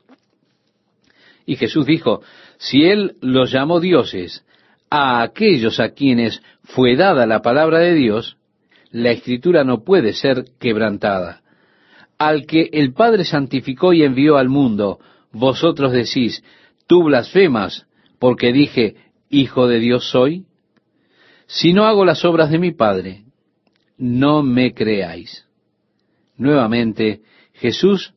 [1.45, 2.21] Y Jesús dijo,
[2.59, 4.45] si Él los llamó dioses
[4.89, 8.37] a aquellos a quienes fue dada la palabra de Dios,
[8.91, 11.41] la escritura no puede ser quebrantada.
[12.17, 14.99] Al que el Padre santificó y envió al mundo,
[15.31, 16.43] vosotros decís,
[16.85, 17.87] tú blasfemas,
[18.19, 18.97] porque dije,
[19.29, 20.45] Hijo de Dios soy.
[21.45, 23.23] Si no hago las obras de mi Padre,
[23.97, 25.45] no me creáis.
[26.35, 27.21] Nuevamente,
[27.53, 28.13] Jesús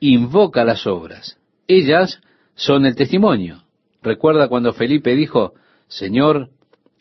[0.00, 1.38] invoca las obras.
[1.66, 2.20] Ellas
[2.58, 3.62] son el testimonio.
[4.02, 5.54] Recuerda cuando Felipe dijo,
[5.86, 6.50] Señor,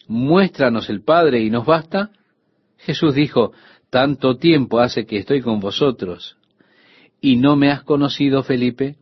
[0.07, 2.11] muéstranos el Padre y nos basta.
[2.77, 3.53] Jesús dijo,
[3.89, 6.37] tanto tiempo hace que estoy con vosotros
[7.19, 8.97] y no me has conocido, Felipe.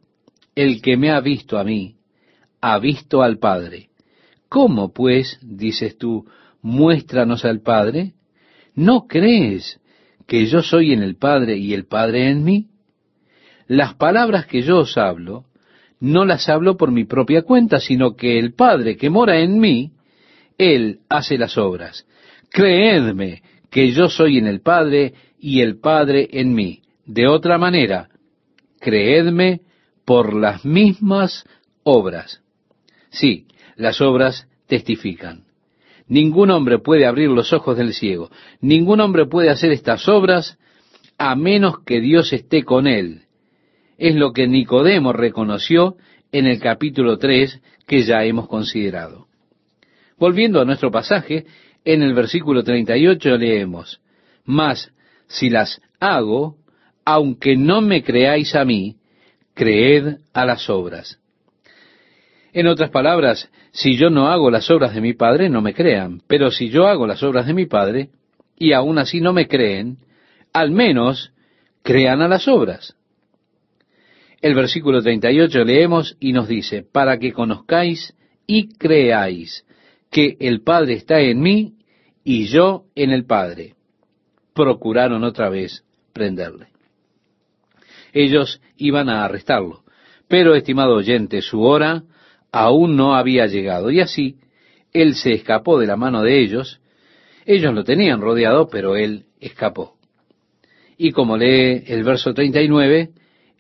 [0.56, 1.98] El que me ha visto a mí,
[2.62, 3.90] ha visto al Padre.
[4.48, 6.26] ¿Cómo, pues, dices tú,
[6.62, 8.14] muéstranos al Padre?
[8.74, 9.82] ¿No crees
[10.26, 12.70] que yo soy en el Padre y el Padre en mí?
[13.68, 15.44] Las palabras que yo os hablo,
[16.00, 19.92] no las hablo por mi propia cuenta, sino que el Padre que mora en mí,
[20.58, 22.06] Él hace las obras.
[22.50, 26.82] Creedme que yo soy en el Padre y el Padre en mí.
[27.06, 28.10] De otra manera,
[28.80, 29.62] creedme
[30.06, 31.46] por las mismas
[31.84, 32.42] obras.
[33.10, 35.46] Sí, las obras testifican.
[36.08, 38.30] Ningún hombre puede abrir los ojos del ciego.
[38.62, 40.58] Ningún hombre puede hacer estas obras
[41.18, 43.25] a menos que Dios esté con él.
[43.98, 45.96] Es lo que Nicodemo reconoció
[46.32, 49.28] en el capítulo 3 que ya hemos considerado.
[50.18, 51.46] Volviendo a nuestro pasaje,
[51.84, 54.02] en el versículo 38 leemos,
[54.44, 54.92] Mas
[55.28, 56.58] si las hago,
[57.06, 58.98] aunque no me creáis a mí,
[59.54, 61.20] creed a las obras.
[62.54, 66.22] En otras palabras, si yo no hago las obras de mi Padre, no me crean,
[66.28, 68.10] pero si yo hago las obras de mi Padre,
[68.58, 69.98] y aún así no me creen,
[70.54, 71.34] al menos
[71.84, 72.96] crean a las obras.
[74.46, 78.14] El versículo 38 leemos y nos dice, para que conozcáis
[78.46, 79.66] y creáis
[80.12, 81.74] que el Padre está en mí
[82.24, 83.74] y yo en el Padre.
[84.54, 85.84] Procuraron otra vez
[86.14, 86.68] prenderle.
[88.14, 89.84] Ellos iban a arrestarlo,
[90.28, 92.04] pero, estimado oyente, su hora
[92.52, 94.36] aún no había llegado, y así
[94.94, 96.82] él se escapó de la mano de ellos.
[97.48, 99.98] Ellos lo tenían rodeado, pero él escapó.
[101.00, 103.10] Y como lee el verso 39,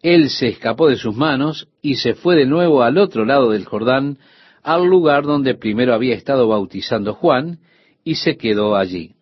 [0.01, 3.65] él se escapó de sus manos y se fue de nuevo al otro lado del
[3.65, 4.17] Jordán,
[4.63, 7.59] al lugar donde primero había estado bautizando Juan,
[8.03, 9.13] y se quedó allí.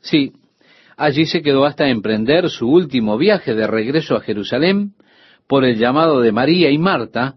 [0.00, 0.32] Sí,
[0.96, 4.94] allí se quedó hasta emprender su último viaje de regreso a Jerusalén
[5.46, 7.36] por el llamado de María y Marta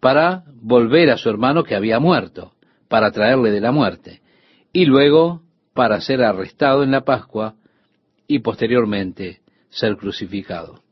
[0.00, 2.52] para volver a su hermano que había muerto,
[2.88, 4.20] para traerle de la muerte,
[4.72, 5.42] y luego
[5.74, 7.54] para ser arrestado en la Pascua
[8.26, 10.82] y posteriormente ser crucificado.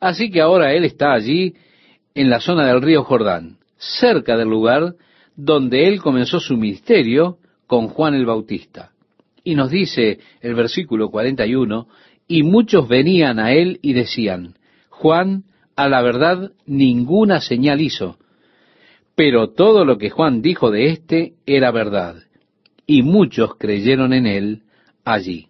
[0.00, 1.54] Así que ahora él está allí
[2.14, 4.94] en la zona del río Jordán, cerca del lugar
[5.36, 8.92] donde él comenzó su ministerio con Juan el Bautista.
[9.44, 11.86] Y nos dice el versículo 41,
[12.26, 14.54] y muchos venían a él y decían,
[14.88, 15.44] Juan
[15.76, 18.18] a la verdad ninguna señal hizo,
[19.14, 22.16] pero todo lo que Juan dijo de éste era verdad,
[22.86, 24.62] y muchos creyeron en él
[25.04, 25.48] allí.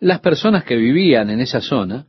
[0.00, 2.06] Las personas que vivían en esa zona,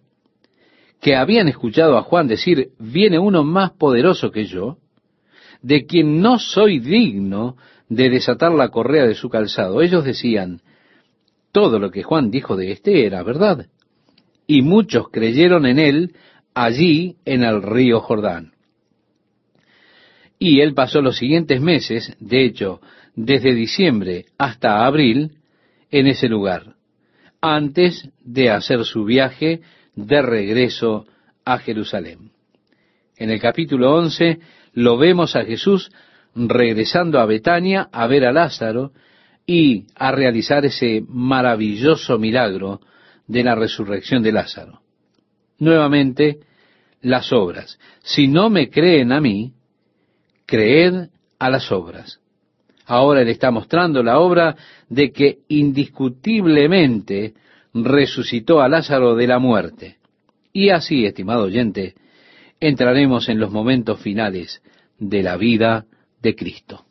[1.05, 4.79] que habían escuchado a Juan decir, viene uno más poderoso que yo,
[5.61, 7.57] de quien no soy digno
[7.89, 9.83] de desatar la correa de su calzado.
[9.83, 10.61] Ellos decían,
[11.51, 13.67] todo lo que Juan dijo de éste era verdad.
[14.47, 16.15] Y muchos creyeron en él
[16.55, 18.53] allí en el río Jordán.
[20.39, 22.81] Y él pasó los siguientes meses, de hecho,
[23.15, 25.33] desde diciembre hasta abril,
[25.91, 26.77] en ese lugar,
[27.41, 29.61] antes de hacer su viaje
[29.95, 31.05] de regreso
[31.43, 32.31] a Jerusalén.
[33.17, 34.39] En el capítulo 11
[34.73, 35.91] lo vemos a Jesús
[36.35, 38.91] regresando a Betania a ver a Lázaro
[39.45, 42.81] y a realizar ese maravilloso milagro
[43.27, 44.81] de la resurrección de Lázaro.
[45.59, 46.39] Nuevamente,
[47.01, 47.79] las obras.
[48.03, 49.53] Si no me creen a mí,
[50.45, 52.19] creed a las obras.
[52.85, 54.55] Ahora Él está mostrando la obra
[54.89, 57.33] de que indiscutiblemente
[57.75, 59.97] resucitó a Lázaro de la muerte.
[60.53, 61.95] Y así, estimado oyente,
[62.59, 64.61] entraremos en los momentos finales
[64.97, 65.85] de la vida
[66.21, 66.84] de Cristo.